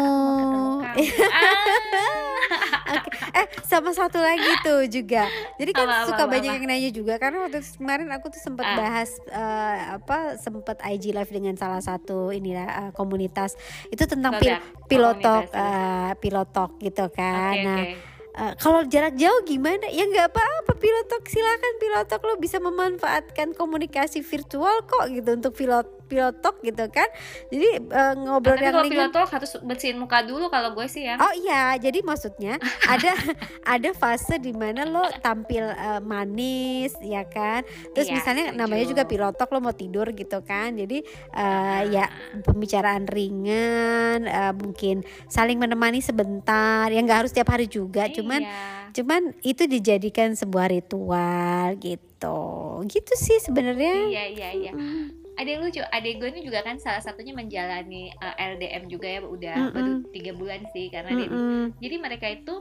Enggak. 0.79 0.95
Ah. 1.33 2.99
Oke. 2.99 3.09
Eh 3.33 3.47
sama 3.63 3.89
satu 3.91 4.19
lagi 4.19 4.45
tuh 4.61 4.85
juga. 4.85 5.25
Jadi 5.55 5.71
kan 5.71 5.87
Apa, 5.87 6.05
suka 6.05 6.23
apa, 6.23 6.31
banyak 6.31 6.45
apa? 6.45 6.57
yang 6.59 6.65
nanya 6.67 6.91
juga 6.91 7.17
karena 7.17 7.37
waktu 7.41 7.59
kemarin 7.73 8.05
aku 8.11 8.29
tuh 8.29 8.37
sempat 8.37 8.61
Ah. 8.63 8.77
bahas 8.77 9.09
eh, 9.25 9.77
apa 9.97 10.17
sempat 10.37 10.77
IG 10.83 11.09
live 11.09 11.31
dengan 11.31 11.55
salah 11.55 11.81
satu 11.81 12.29
inilah 12.29 12.67
eh, 12.67 12.91
komunitas 12.93 13.57
itu 13.87 14.03
tentang 14.03 14.37
pil 14.37 14.53
Produk, 14.53 14.85
pilotok 14.85 15.43
eh, 15.49 16.11
pilotok 16.19 16.71
gitu 16.79 17.05
kan. 17.09 17.49
Oke, 17.49 17.63
nah, 17.63 17.79
oke. 17.79 17.95
eh, 18.35 18.53
kalau 18.59 18.79
jarak 18.85 19.13
jauh 19.15 19.41
gimana? 19.41 19.89
Ya 19.89 20.03
nggak 20.03 20.29
apa-apa 20.29 20.71
pilotok 20.75 21.23
silakan 21.25 21.73
pilotok 21.79 22.21
lo 22.21 22.33
bisa 22.37 22.59
memanfaatkan 22.59 23.55
komunikasi 23.55 24.21
virtual 24.21 24.83
kok 24.83 25.09
gitu 25.09 25.33
untuk 25.33 25.55
pilot 25.55 25.87
pilotok 26.13 26.61
gitu 26.61 26.85
kan. 26.87 27.09
Jadi 27.49 27.69
eh, 27.81 28.13
ngobrol 28.15 28.53
Tapi 28.53 28.61
yang 28.61 28.69
kalau 28.71 28.85
ringan 28.85 28.93
pilotok 29.09 29.27
harus 29.31 29.51
bersihin 29.59 29.97
muka 29.97 30.21
dulu 30.21 30.47
kalau 30.47 30.71
gue 30.71 30.85
sih 30.85 31.03
ya. 31.03 31.17
Oh 31.17 31.33
iya, 31.33 31.73
jadi 31.75 31.99
maksudnya 31.99 32.61
ada 32.93 33.17
ada 33.65 33.89
fase 33.91 34.37
di 34.37 34.53
mana 34.53 34.85
lo 34.85 35.01
tampil 35.19 35.65
eh, 35.65 35.97
manis, 35.99 36.93
ya 37.01 37.25
kan? 37.25 37.65
Terus 37.91 38.05
Iya, 38.05 38.15
misalnya 38.15 38.45
setuju. 38.47 38.59
namanya 38.59 38.85
juga 38.85 39.03
pilotok 39.03 39.49
lo 39.49 39.59
mau 39.59 39.73
tidur 39.73 40.05
gitu 40.11 40.39
kan? 40.41 40.73
Jadi 40.73 41.01
eh, 41.31 41.81
ya 41.89 42.05
pembicaraan 42.39 43.09
ringan, 43.09 44.19
eh, 44.23 44.53
mungkin 44.53 45.01
saling 45.25 45.57
menemani 45.57 45.99
sebentar, 45.99 46.85
ya 46.87 46.99
nggak 46.99 47.25
harus 47.25 47.31
tiap 47.31 47.49
hari 47.49 47.65
juga, 47.65 48.05
cuman 48.07 48.43
Iya. 48.43 48.61
cuman 48.93 49.21
itu 49.41 49.63
dijadikan 49.63 50.35
sebuah 50.35 50.69
ritual 50.69 51.79
gitu, 51.79 52.37
gitu 52.85 53.13
sih 53.15 53.39
sebenarnya. 53.39 53.95
Iya 54.05 54.23
iya 54.29 54.49
iya. 54.53 54.71
Mm. 54.71 55.22
Ada 55.33 55.49
yang 55.49 55.61
lucu, 55.65 55.81
ini 55.81 56.41
juga 56.45 56.61
kan 56.61 56.77
salah 56.77 57.01
satunya 57.01 57.33
menjalani 57.33 58.13
uh, 58.15 58.35
LDM 58.37 58.85
juga 58.85 59.07
ya 59.09 59.19
udah 59.21 59.55
Mm-mm. 59.57 59.73
baru 59.73 59.91
tiga 60.13 60.31
bulan 60.33 60.61
sih 60.69 60.93
karena 60.93 61.09
dia 61.13 61.27
Mm-mm. 61.29 61.63
jadi 61.81 61.95
mereka 61.97 62.27
itu 62.29 62.53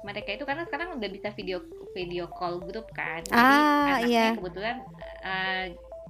mereka 0.00 0.32
itu 0.32 0.44
karena 0.48 0.64
sekarang 0.64 0.96
udah 0.96 1.10
bisa 1.12 1.28
video 1.32 1.60
video 1.92 2.24
call 2.28 2.60
grup 2.60 2.88
kan 2.92 3.20
jadi 3.24 3.36
Ah, 3.36 4.00
anaknya 4.00 4.08
iya. 4.08 4.26
kebetulan 4.32 4.76
uh, 5.20 5.64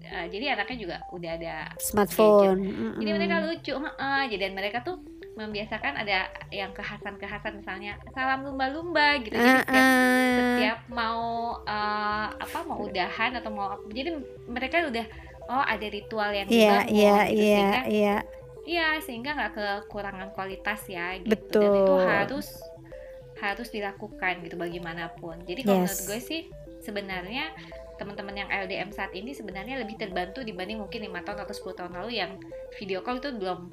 uh, 0.07 0.27
jadi 0.31 0.45
anaknya 0.55 0.79
juga 0.79 0.97
udah 1.11 1.31
ada 1.35 1.55
Smartphone. 1.79 2.61
jadi 2.99 3.11
mereka 3.11 3.37
lucu 3.43 3.75
heeh. 3.75 4.23
jadi 4.31 4.43
dan 4.47 4.53
mereka 4.55 4.79
tuh 4.83 5.03
membiasakan 5.31 5.95
ada 5.97 6.29
yang 6.53 6.71
kekhasan-kekhasan 6.71 7.63
misalnya 7.63 7.97
salam 8.13 8.45
lumba-lumba 8.45 9.19
gitu 9.23 9.35
jadi 9.35 9.63
setiap 9.63 9.87
Ah-ah. 9.87 10.35
setiap 10.37 10.79
mau 10.91 11.23
uh, 11.65 12.27
apa 12.31 12.59
mau 12.67 12.79
udahan 12.83 13.31
atau 13.39 13.51
mau 13.51 13.75
jadi 13.89 14.21
mereka 14.47 14.87
udah 14.87 15.07
oh 15.47 15.65
ada 15.65 15.87
ritual 15.87 16.31
yang 16.31 16.47
Iya, 16.47 16.85
dibangun 16.85 16.89
iya, 16.91 17.17
gitu 17.25 17.41
iya, 17.41 17.57
sehingga 17.57 17.81
iya. 17.89 18.17
iya 18.67 18.89
sehingga 19.01 19.31
nggak 19.35 19.53
kekurangan 19.57 20.29
kualitas 20.33 20.81
ya 20.87 21.17
gitu 21.19 21.31
Betul. 21.33 21.63
dan 21.63 21.73
itu 21.75 21.95
harus 22.05 22.49
harus 23.41 23.69
dilakukan 23.73 24.45
gitu 24.45 24.55
bagaimanapun 24.55 25.43
jadi 25.49 25.61
kalau 25.65 25.81
Yes. 25.81 25.85
menurut 25.89 26.03
gue 26.07 26.21
sih 26.21 26.41
sebenarnya 26.81 27.45
teman-teman 27.97 28.33
yang 28.37 28.49
LDM 28.49 28.93
saat 28.93 29.13
ini 29.13 29.33
sebenarnya 29.33 29.81
lebih 29.81 29.97
terbantu 29.97 30.41
dibanding 30.41 30.81
mungkin 30.81 31.05
lima 31.05 31.21
tahun 31.21 31.45
atau 31.45 31.53
10 31.53 31.77
tahun 31.77 31.93
lalu 32.01 32.17
yang 32.17 32.33
video 32.77 33.05
call 33.05 33.21
itu 33.21 33.29
belum 33.37 33.69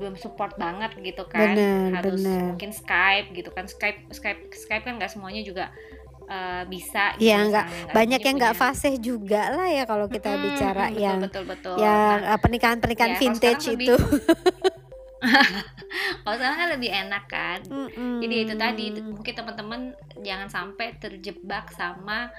belum 0.00 0.14
support 0.16 0.56
banget 0.56 0.96
gitu 0.96 1.28
kan 1.28 1.52
Benar, 1.52 2.00
harus 2.00 2.24
benar. 2.24 2.54
mungkin 2.54 2.70
Skype 2.72 3.36
gitu 3.36 3.50
kan 3.52 3.68
Skype 3.68 4.08
Skype 4.14 4.48
Skype 4.54 4.84
kan 4.86 4.96
nggak 4.96 5.12
semuanya 5.12 5.44
juga 5.44 5.68
eh, 6.30 6.62
bisa 6.72 7.00
gitu 7.24 7.34
Iya, 7.34 7.34
nggak- 7.48 7.68
banyak 7.96 8.20
yang 8.24 8.34
nggak 8.40 8.56
fasih 8.62 8.94
juga 9.06 9.36
lah 9.54 9.66
ya 9.76 9.82
kalau 9.90 10.06
kita 10.14 10.28
Mm-mm, 10.30 10.40
bicara 10.44 10.88
betul, 10.94 10.96
yang 11.04 11.20
betul 11.22 11.42
betul 11.50 11.82
yang 11.82 12.16
Nah, 12.18 12.22
eh, 12.24 12.38
pernikahan-pernikahan 12.42 13.12
ya, 13.12 13.16
kalau 13.24 13.36
vintage 13.40 13.64
itu. 13.76 13.94
kalau 16.24 16.36
sekarang 16.38 16.58
kan 16.60 16.70
lebih 16.76 16.90
enak 16.92 17.24
kan 17.28 17.60
Mm-mm. 17.70 18.20
Jadi 18.22 18.36
itu 18.46 18.54
tadi 18.54 18.84
mungkin 19.10 19.34
teman-teman 19.34 19.82
jangan 20.22 20.46
sampai 20.52 20.94
terjebak 21.02 21.74
sama 21.74 22.30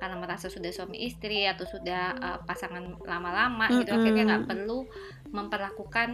karena 0.00 0.16
merasa 0.22 0.48
sudah 0.48 0.72
suami 0.72 0.96
istri 1.04 1.44
atau 1.44 1.68
sudah 1.68 2.16
uh, 2.18 2.38
pasangan 2.48 2.96
lama-lama 3.04 3.76
gitu 3.76 3.90
Mm-mm. 3.90 3.92
akhirnya 3.92 4.24
nggak 4.30 4.46
perlu 4.48 4.88
memperlakukan 5.36 6.08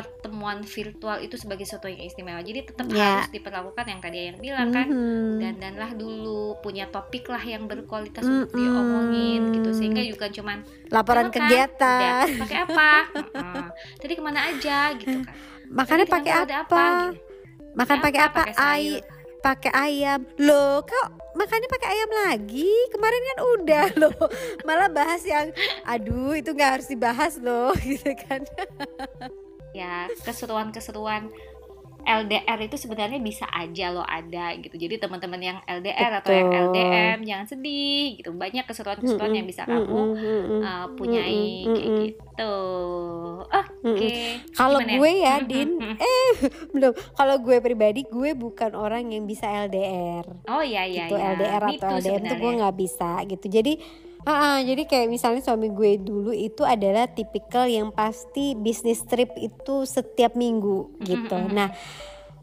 pertemuan 0.00 0.60
virtual 0.60 1.18
itu 1.18 1.34
sebagai 1.34 1.62
sesuatu 1.62 1.86
yang 1.86 2.00
istimewa. 2.00 2.38
Jadi 2.38 2.60
tetap 2.64 2.86
Ya. 2.88 3.20
harus 3.20 3.30
diperlakukan 3.30 3.84
yang 3.84 4.00
tadi 4.00 4.18
yang 4.26 4.38
bilang 4.38 4.68
kan 4.68 4.86
Mhm. 4.86 5.38
dandanlah 5.38 5.90
dulu 5.92 6.58
punya 6.58 6.86
topik 6.86 7.26
lah 7.26 7.40
yang 7.40 7.64
berkualitas 7.64 8.22
Mm-mm. 8.22 8.46
untuk 8.46 8.54
diomongin 8.54 9.40
gitu 9.52 9.70
sehingga 9.70 10.02
juga 10.02 10.26
cuman 10.28 10.62
laporan 10.88 11.28
"Kamu 11.28 11.34
kan 11.34 11.42
kegiatan. 11.44 12.28
pakai 12.38 12.58
apa 12.60 12.90
Heeh. 13.12 13.64
tadi 13.96 14.12
ke 14.12 14.22
mana 14.22 14.40
aja 14.46 14.78
gitu 14.94 15.18
kan 15.20 15.34
Makannya 15.68 16.06
Tadi 16.06 16.14
pakai 16.16 16.32
apa? 16.32 16.84
gitu. 17.04 17.20
Makan 17.76 17.96
pakai 18.00 18.20
apa? 18.22 18.40
Ay, 18.56 18.84
pakai 19.38 19.70
ayam. 19.70 20.24
Loh, 20.38 20.80
kok 20.80 21.06
makannya 21.32 21.68
pakai 21.68 21.88
ayam 21.92 22.10
lagi? 22.24 22.72
Kemarin 22.88 23.22
kan 23.22 23.38
udah 23.54 23.86
loh. 24.00 24.16
Malah 24.64 24.88
bahas 24.88 25.22
yang 25.22 25.52
aduh 25.84 26.32
itu 26.32 26.50
nggak 26.50 26.80
harus 26.80 26.88
dibahas 26.88 27.36
loh 27.38 27.76
gitu 27.84 28.16
kan. 28.18 28.42
ya 29.76 30.08
keseruan-keseruan 30.24 31.28
LDR 32.08 32.58
itu 32.64 32.80
sebenarnya 32.80 33.20
bisa 33.20 33.44
aja 33.52 33.92
loh 33.92 34.06
ada 34.06 34.56
gitu. 34.56 34.80
Jadi 34.80 34.96
teman-teman 34.96 35.40
yang 35.44 35.58
LDR 35.68 36.24
atau 36.24 36.32
yang 36.32 36.48
Betul. 36.48 36.64
LDM 36.72 37.18
jangan 37.28 37.46
sedih 37.52 38.06
gitu. 38.16 38.30
Banyak 38.32 38.64
keseruan-keseruan 38.64 39.34
yang 39.36 39.44
bisa 39.44 39.68
kamu 39.68 40.16
uh, 40.64 40.86
punyai 40.96 41.68
kayak 41.68 41.90
gitu. 42.08 42.56
Oke. 43.84 44.40
Kalau 44.56 44.80
Gimana 44.80 44.92
ya? 44.94 44.98
gue 44.98 45.12
ya, 45.20 45.34
Din, 45.44 45.70
eh 46.00 46.30
belum. 46.72 46.92
Kalau 47.12 47.36
gue 47.44 47.56
pribadi, 47.60 48.00
gue 48.08 48.30
bukan 48.32 48.72
orang 48.72 49.12
yang 49.12 49.28
bisa 49.28 49.44
LDR. 49.68 50.24
Oh 50.48 50.64
iya 50.64 50.88
iya 50.88 51.12
gitu 51.12 51.20
iya. 51.20 51.36
LDR 51.36 51.62
atau 51.76 51.88
LDM 52.00 52.22
tuh 52.24 52.38
gue 52.40 52.52
nggak 52.62 52.76
bisa 52.78 53.10
gitu 53.28 53.46
jadi 53.52 53.72
ah, 54.28 54.36
ah, 54.36 54.58
jadi 54.60 54.84
kayak 54.84 55.08
misalnya 55.08 55.40
suami 55.40 55.72
gue 55.72 55.96
dulu 55.96 56.30
itu 56.30 56.60
adalah 56.60 57.08
tipikal 57.08 57.64
yang 57.64 57.88
pasti 57.88 58.52
bisnis 58.52 59.00
trip 59.02 59.32
itu 59.34 59.88
setiap 59.88 60.36
minggu 60.36 60.92
gitu 61.00 61.32
Mm-mm. 61.32 61.50
nah 61.50 61.72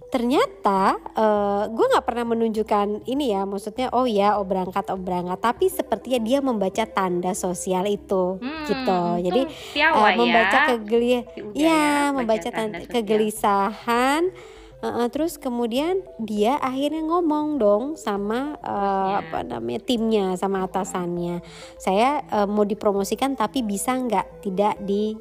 ternyata 0.05 0.95
eh, 1.11 1.63
gue 1.67 1.85
nggak 1.91 2.05
pernah 2.05 2.25
menunjukkan 2.25 3.03
ini 3.03 3.35
ya 3.35 3.43
maksudnya 3.43 3.91
oh 3.91 4.07
ya 4.07 4.39
oh 4.39 4.47
berangkat 4.47 4.87
oh 4.89 4.97
berangkat 4.97 5.37
tapi 5.37 5.67
sepertinya 5.67 6.19
dia 6.19 6.39
membaca 6.39 6.83
tanda 6.87 7.35
sosial 7.35 7.83
itu 7.85 8.39
Hmm, 8.39 8.63
gitu 8.63 9.01
jadi 9.21 9.41
eh, 9.45 10.13
membaca 10.15 10.57
ya. 10.57 10.67
kegeli 10.71 11.21
Si 11.27 11.39
Uda 11.43 11.59
ya 11.59 11.85
baca 12.09 12.15
membaca 12.15 12.49
tanda 12.49 12.55
tanda 12.55 12.79
sosial. 12.79 12.93
kegelisahan 12.95 14.23
Uh, 14.25 14.54
uh, 14.93 15.09
terus 15.09 15.41
kemudian 15.41 16.05
dia 16.21 16.59
akhirnya 16.61 17.01
ngomong 17.05 17.57
dong 17.57 17.83
sama 17.97 18.59
uh, 18.61 19.23
apa 19.23 19.41
namanya 19.41 19.81
timnya 19.81 20.25
sama 20.37 20.65
atasannya. 20.67 21.41
Saya 21.81 22.21
uh, 22.29 22.47
mau 22.49 22.67
dipromosikan 22.67 23.33
tapi 23.33 23.65
bisa 23.65 23.97
nggak 23.97 24.45
tidak 24.45 24.75
di 24.83 25.17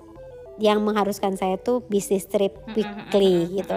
yang 0.58 0.82
mengharuskan 0.86 1.34
saya 1.34 1.58
tuh 1.58 1.82
bisnis 1.86 2.26
trip 2.30 2.54
weekly 2.74 3.58
gitu. 3.58 3.76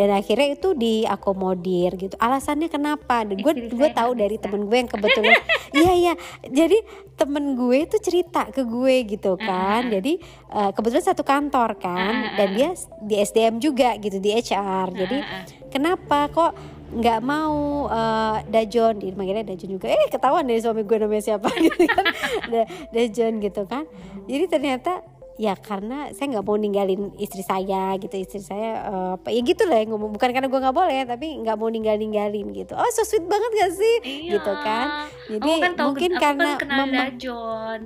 Dan 0.00 0.08
akhirnya 0.10 0.56
itu 0.56 0.72
diakomodir 0.72 1.92
gitu. 1.94 2.16
Alasannya 2.16 2.72
kenapa? 2.72 3.28
Dan 3.28 3.36
gue 3.36 3.52
gue 3.76 3.88
tahu 3.92 4.16
dari 4.16 4.40
temen 4.40 4.64
gue 4.64 4.76
yang 4.78 4.88
kebetulan 4.88 5.36
iya 5.76 5.92
iya. 5.92 6.12
Jadi 6.40 6.80
temen 7.14 7.52
gue 7.52 7.84
itu 7.84 8.00
cerita 8.00 8.48
ke 8.48 8.64
gue 8.64 9.04
gitu 9.04 9.36
Ah, 9.36 9.44
kan. 9.44 9.92
jadi 9.92 10.16
uh, 10.48 10.70
kebetulan 10.72 11.04
satu 11.04 11.20
kantor 11.20 11.76
Ah, 11.76 11.78
kan. 11.78 12.14
Ah, 12.16 12.32
dan 12.34 12.48
ah. 12.48 12.54
dia 12.56 12.68
di 12.98 13.14
SDM 13.14 13.60
juga 13.60 13.92
gitu 13.94 14.16
di 14.16 14.32
HR 14.32 14.88
jadi 14.96 15.18
Ah, 15.20 15.28
ah, 15.28 15.36
ah. 15.36 15.68
kenapa 15.68 16.18
kok 16.32 16.52
nggak 16.90 17.20
mau 17.20 17.86
uh, 17.86 18.40
Dajon? 18.48 18.98
Di 18.98 19.12
manggilnya 19.12 19.46
Dajon 19.46 19.70
juga 19.70 19.86
eh 19.86 20.08
ketahuan 20.08 20.42
deh 20.42 20.58
suami 20.58 20.82
gue 20.82 20.96
namanya 20.96 21.22
siapa? 21.22 21.46
Gitu 21.60 21.84
kan. 21.86 22.04
Da- 22.48 22.68
Dajon 22.88 23.38
gitu 23.38 23.62
kan. 23.68 23.84
Jadi 24.24 24.44
ternyata 24.48 25.04
ya 25.40 25.56
karena 25.56 26.12
saya 26.12 26.26
nggak 26.30 26.44
mau 26.44 26.52
ninggalin 26.54 27.16
istri 27.16 27.40
saya 27.40 27.96
gitu 27.96 28.12
istri 28.14 28.38
saya 28.38 28.84
apa 29.16 29.28
ya 29.28 29.40
gitu 29.40 29.64
lah 29.64 29.80
yang 29.80 29.90
ngomong 29.90 30.12
bukan 30.12 30.28
karena 30.28 30.46
gue 30.46 30.60
nggak 30.60 30.76
boleh 30.76 31.00
tapi 31.06 31.32
nggak 31.34 31.56
mau 31.56 31.66
ninggal 31.66 31.96
ninggalin 31.96 32.52
gitu 32.52 32.74
oh 32.74 32.90
so 32.90 33.00
sweet 33.02 33.24
banget 33.24 33.48
gak 33.54 33.72
sih 33.72 33.96
Iya. 34.02 34.36
gitu 34.36 34.52
kan 34.54 34.86
jadi 35.26 35.48
Aku 35.50 35.62
kan 35.62 35.72
tahu 35.72 35.86
mungkin 35.88 36.10
aku 36.10 36.20
karena 36.20 36.44
kan 36.46 36.60
kenal 36.60 36.78
mem- 36.82 36.92
Dajon. 36.92 37.80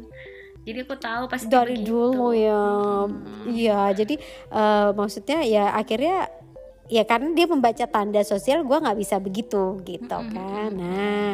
Jadi 0.65 0.79
aku 0.81 0.97
tahu 0.97 1.23
pasti 1.29 1.47
dari 1.47 1.77
begitu. 1.77 1.89
dulu 1.93 2.29
ya 2.33 2.65
Hmm. 3.05 3.45
iya 3.47 3.81
jadi 3.93 4.15
eh, 4.51 4.89
maksudnya 4.91 5.39
ya 5.45 5.65
akhirnya 5.73 6.27
ya 6.87 7.03
karena 7.03 7.31
dia 7.33 7.47
membaca 7.47 7.85
tanda 7.87 8.21
sosial 8.23 8.61
gua 8.61 8.81
nggak 8.81 8.99
bisa 8.99 9.17
begitu 9.19 9.79
gitu 9.81 10.11
Mm-mm, 10.11 10.33
kan 10.33 10.69
mm-mm. 10.69 10.81
nah 10.81 11.31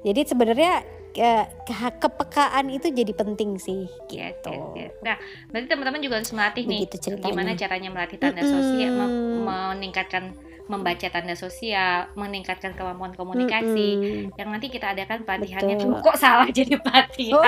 jadi 0.00 0.20
sebenarnya 0.24 0.72
ke- 1.18 1.48
ke- 1.66 1.96
kepekaan 1.98 2.70
itu 2.70 2.86
jadi 2.88 3.10
penting 3.12 3.58
sih 3.58 3.90
Yes, 4.06 4.38
gitu 4.38 4.54
yes, 4.54 4.70
yes. 4.78 4.92
Nah, 5.02 5.16
berarti 5.48 5.66
teman-teman 5.66 5.98
juga 5.98 6.14
harus 6.16 6.30
melatih 6.30 6.64
nih 6.64 6.80
Begitu 6.80 6.96
ceritanya. 7.02 7.26
gimana 7.28 7.50
caranya 7.52 7.88
melatih 7.90 8.18
tanda 8.18 8.38
Mm-mm. 8.40 8.54
sosial, 8.54 8.92
mem- 8.94 9.18
meningkatkan 9.44 10.24
membaca 10.64 11.08
tanda 11.08 11.32
sosial, 11.34 12.12
meningkatkan 12.12 12.72
kemampuan 12.72 13.10
komunikasi. 13.12 13.88
Mm-mm. 13.90 14.36
Yang 14.36 14.48
nanti 14.48 14.66
kita 14.68 14.92
adakan 14.92 15.24
pelatihannya 15.24 15.74
Betul. 15.74 15.90
tuh 15.90 16.04
kok 16.04 16.16
salah 16.16 16.44
jadi 16.46 16.76
pelatihan. 16.76 17.40
Oh, 17.40 17.44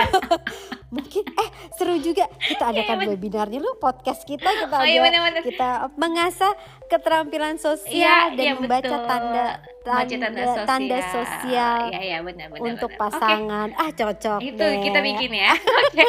mungkin 0.90 1.22
eh 1.30 1.48
seru 1.72 2.00
juga 2.00 2.26
kita 2.40 2.64
adakan 2.66 2.96
bener. 2.98 3.10
webinarnya 3.14 3.58
lu 3.58 3.76
podcast 3.76 4.24
kita 4.24 4.42
kita 4.42 4.74
Oh 4.74 4.82
iya 4.82 4.98
ada 4.98 5.06
benar-benar. 5.06 5.42
kita 5.44 5.68
mengasah 5.94 6.50
keterampilan 6.88 7.54
sosial 7.56 7.94
Iya, 8.26 8.34
dan 8.34 8.42
iya, 8.42 8.54
membaca 8.56 8.88
betul. 8.88 9.06
tanda 9.06 9.46
tanda, 9.82 10.16
tanda 10.20 10.42
sosial. 10.46 10.66
tanda 10.66 10.98
sosial 11.08 11.80
Iya, 11.88 12.00
iya 12.00 12.18
benar-benar. 12.20 12.64
untuk 12.66 12.90
benar. 12.90 13.00
Pasangan 13.06 13.68
ah 13.74 13.90
cocok 13.90 14.38
Itu 14.40 14.60
deh. 14.60 14.80
kita 14.80 14.98
bikin 15.00 15.30
ya. 15.32 15.52
Oke. 15.82 16.04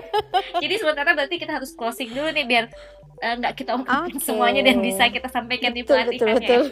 Jadi 0.60 0.76
sementara 0.76 1.10
berarti 1.12 1.36
kita 1.36 1.52
harus 1.54 1.72
closing 1.72 2.10
dulu 2.10 2.30
nih 2.30 2.44
biar 2.44 2.66
eh, 3.18 3.34
nggak 3.34 3.54
kita 3.56 3.72
omongin 3.74 3.92
Oke. 4.14 4.22
semuanya 4.22 4.62
dan 4.62 4.78
bisa 4.78 5.08
kita 5.08 5.28
sampaikan 5.28 5.72
di 5.72 5.82
betul 5.82 5.96
pelatihannya. 5.96 6.36
betul 6.38 6.62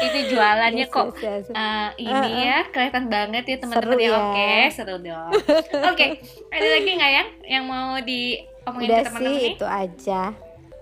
Itu 0.00 0.18
jualannya 0.28 0.80
Yes, 0.80 0.90
kok 0.90 1.06
yes, 1.14 1.44
yes. 1.44 1.46
Eh, 1.52 1.88
ini 2.00 2.10
Uh-uh. 2.10 2.40
ya 2.42 2.58
kelihatan 2.66 3.04
banget 3.06 3.44
ya 3.44 3.56
teman-teman 3.58 3.94
ya. 3.94 4.02
ya. 4.02 4.18
Oke, 4.18 4.52
seru 4.70 4.96
dong. 4.98 5.30
Oke, 5.92 6.06
ada 6.48 6.66
lagi 6.68 6.90
nggak 6.90 7.12
yang 7.12 7.28
yang 7.46 7.64
mau 7.64 8.00
diomongin 8.00 8.88
udah 8.88 8.98
ke 8.98 9.06
teman-teman 9.06 9.20
sih 9.30 9.36
nih? 9.38 9.52
itu 9.54 9.66
aja 9.66 10.22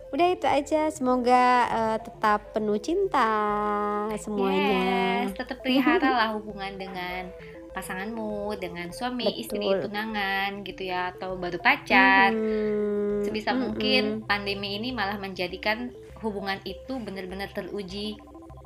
udah 0.09 0.27
itu 0.33 0.47
aja 0.49 0.89
semoga 0.89 1.45
eh, 1.69 1.99
tetap 2.01 2.53
penuh 2.53 2.81
cinta 2.81 3.29
semuanya 4.17 4.81
Yes, 5.29 5.37
tetap 5.37 5.61
pelihara 5.61 6.09
lah 6.09 6.29
hubungan 6.33 6.81
dengan 6.81 7.29
pasanganmu, 7.69 8.57
dengan 8.59 8.89
suami, 8.91 9.29
istri, 9.39 9.61
Betul. 9.61 9.87
tunangan 9.87 10.65
gitu 10.65 10.89
ya, 10.89 11.15
atau 11.15 11.37
baru 11.37 11.61
pacar. 11.61 12.33
Mhm, 12.33 13.23
Sebisa 13.23 13.53
mhm. 13.53 13.59
mungkin 13.61 14.03
pandemi 14.25 14.81
ini 14.81 14.91
malah 14.91 15.15
menjadikan 15.15 15.93
hubungan 16.19 16.59
itu 16.65 16.99
benar-benar 16.99 17.53
teruji 17.53 18.17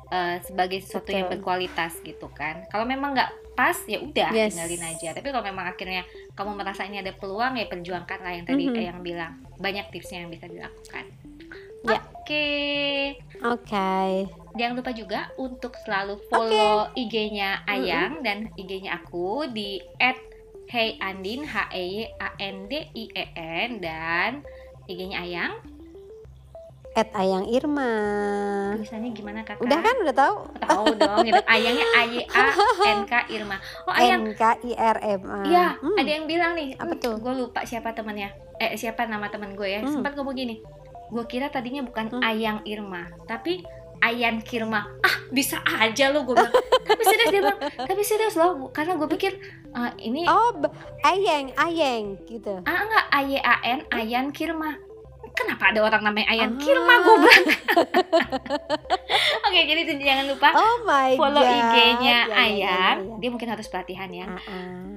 eh, 0.09 0.37
sebagai 0.41 0.81
sesuatu 0.81 1.09
yang 1.09 1.25
Betul. 1.27 1.41
berkualitas 1.41 1.97
gitu 2.01 2.29
kan. 2.31 2.63
Kalau 2.69 2.85
memang 2.85 3.13
nggak 3.13 3.29
pas 3.53 3.77
ya 3.85 4.01
udah 4.01 4.29
Yes. 4.29 4.53
tinggalin 4.55 4.81
aja. 4.87 5.09
Tapi 5.13 5.27
kalau 5.29 5.45
memang 5.45 5.65
akhirnya 5.67 6.05
kamu 6.33 6.51
merasa 6.53 6.85
ini 6.85 7.01
ada 7.01 7.13
peluang 7.13 7.53
ya 7.57 7.65
perjuangkan 7.65 8.19
lah 8.21 8.33
yang 8.33 8.45
tadi 8.45 8.63
Mhm. 8.65 8.77
eh, 8.77 8.85
yang 8.87 8.99
bilang. 9.01 9.33
Banyak 9.57 9.89
tipsnya 9.89 10.25
yang 10.25 10.31
bisa 10.33 10.45
dilakukan. 10.45 11.05
Ya. 11.83 11.99
Oke. 12.23 12.47
oke 13.43 13.91
Jangan 14.55 14.75
lupa 14.79 14.91
juga 14.95 15.27
untuk 15.35 15.75
selalu 15.83 16.15
follow 16.31 16.87
IG-nya 16.95 17.67
Ayang 17.67 18.23
dan 18.23 18.47
IG-nya 18.55 19.03
aku 19.03 19.51
di 19.51 19.83
@heyandin 20.71 21.43
H 21.43 21.67
E 21.75 21.83
Y 21.83 22.07
A 22.23 22.31
N 22.39 22.71
D 22.71 22.87
I 22.95 23.03
E 23.11 23.25
N 23.35 23.83
dan 23.83 24.47
IG-nya 24.87 25.19
Ayang. 25.19 25.53
at 26.93 27.09
ayang 27.17 27.49
Irma 27.49 27.89
Tulisannya 28.77 29.17
gimana 29.17 29.41
kakak? 29.41 29.65
udah 29.65 29.79
kan 29.81 29.95
udah 29.97 30.13
tahu 30.13 30.35
Tahu 30.61 30.85
dong, 30.93 31.25
gitu. 31.25 31.41
Ayangnya 31.49 31.87
A 31.89 32.01
Y 32.05 32.21
A 32.29 32.45
N 32.85 32.99
K 33.09 33.13
Irma. 33.33 33.57
Oh 33.89 33.93
Ayang, 33.97 34.29
N 34.29 34.37
K 34.37 34.43
I 34.61 34.71
R 34.77 34.97
M 35.17 35.21
A 35.25 35.41
Iya, 35.41 35.67
Hmm, 35.81 35.97
ada 35.97 36.11
yang 36.13 36.29
bilang 36.29 36.53
nih, 36.53 36.77
Apa 36.77 36.93
tuh? 37.01 37.17
Gue 37.17 37.33
lupa 37.33 37.65
siapa 37.65 37.97
temannya. 37.97 38.29
Eh, 38.61 38.77
siapa 38.77 39.09
nama 39.09 39.25
teman 39.27 39.57
gue 39.57 39.65
ya? 39.65 39.81
Hmm. 39.81 39.89
Sempat 39.89 40.13
ngomong 40.13 40.37
gini. 40.37 40.61
Gue 41.07 41.23
kira 41.25 41.47
tadinya 41.47 41.81
bukan 41.81 42.07
Hmm. 42.09 42.21
Ayang 42.21 42.59
Irma 42.63 43.07
tapi 43.25 43.63
Ayan 43.99 44.39
Kirma 44.39 44.83
ah 44.99 45.15
bisa 45.29 45.63
aja 45.63 46.11
lo 46.11 46.23
gue 46.23 46.35
bilang 46.35 46.51
tapi 46.83 47.03
serius 47.05 47.29
dia 47.29 47.39
bilang 47.39 47.55
tapi 47.77 48.01
serius 48.01 48.35
loh 48.35 48.67
karena 48.69 48.93
gue 48.93 49.07
pikir 49.09 49.31
"Ah, 49.71 49.95
ini 49.95 50.27
Oh, 50.27 50.59
Ayeng, 51.01 51.55
Ayeng 51.55 52.19
gitu. 52.25 52.59
ah 52.61 52.79
enggak 52.83 53.05
A 53.09 53.19
Y 53.21 53.33
A 53.37 53.55
N 53.63 53.79
Ayan 53.89 54.27
Kirma 54.29 54.75
kenapa 55.33 55.63
ada 55.69 55.79
orang 55.81 56.01
namanya 56.03 56.27
Ayan 56.29 56.49
Ah. 56.49 56.57
Kirma 56.57 56.95
oke 59.45 59.59
jadi 59.59 59.81
tuh 59.83 59.95
jangan 59.97 60.25
lupa 60.27 60.47
Oh 60.53 60.75
my 60.83 61.11
follow. 61.15 61.41
IG-nya 61.41 62.17
Ya, 62.23 62.23
ya, 62.23 62.23
ya, 62.23 62.35
Ayang 62.35 62.95
ya, 62.99 63.03
ya. 63.03 63.15
dia 63.19 63.29
mungkin 63.29 63.47
harus 63.47 63.67
pelatihan 63.67 64.07
ya 64.07 64.25
ah. 64.29 64.39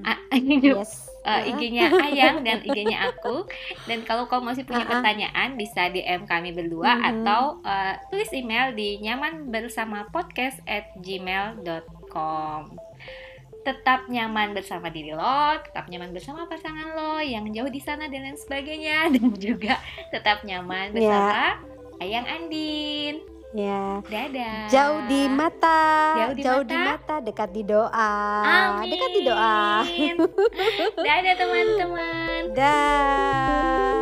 Ah, 0.07 0.19
Yes. 0.37 1.07
uh. 1.23 1.41
IG-nya 1.45 1.91
Ayang 1.91 2.41
dan 2.41 2.61
IG-nya 2.61 3.09
aku. 3.09 3.45
Dan 3.85 4.03
kalau 4.03 4.25
kau 4.27 4.39
masih 4.39 4.63
punya 4.63 4.81
Ah, 4.81 4.85
ah. 4.85 4.89
pertanyaan 4.95 5.49
bisa 5.55 5.89
DM 5.89 6.25
kami 6.25 6.51
berdua 6.53 6.95
Mhm. 6.95 7.03
atau 7.03 7.41
uh, 7.61 7.93
tulis 8.09 8.29
email 8.31 8.73
di 8.73 8.97
nyaman 9.01 9.49
bersama 9.49 10.07
podcast 10.09 10.57
at 10.65 10.89
gmail.com. 10.97 12.61
Tetap 13.67 14.07
nyaman 14.07 14.55
bersama 14.55 14.87
diri 14.87 15.11
lo, 15.11 15.59
tetap 15.59 15.91
nyaman 15.91 16.15
bersama 16.15 16.47
pasangan 16.47 16.95
lo 16.95 17.19
yang 17.19 17.51
jauh 17.51 17.67
di 17.67 17.83
sana 17.83 18.07
dan 18.07 18.23
lain 18.23 18.39
sebagainya 18.39 19.09
dan 19.19 19.35
juga 19.35 19.83
tetap 20.09 20.47
nyaman 20.47 20.95
Ya. 20.95 20.95
bersama 20.95 21.43
Ayang 21.99 22.27
Andin. 22.29 23.27
Ya. 23.51 24.05
Dadah. 24.05 24.69
Jauh 24.69 25.01
di 25.09 25.27
mata, 25.27 25.83
Jauh 26.31 26.63
di 26.63 26.77
mata. 26.77 26.95
mata, 26.95 27.17
dekat 27.19 27.51
di 27.51 27.63
doa. 27.65 28.13
Amin. 28.45 28.91
Dekat 28.93 29.11
di 29.11 29.21
doa. 29.25 29.83
Dadah 31.09 31.35
teman-teman. 31.35 32.41
Dah. 32.55 33.97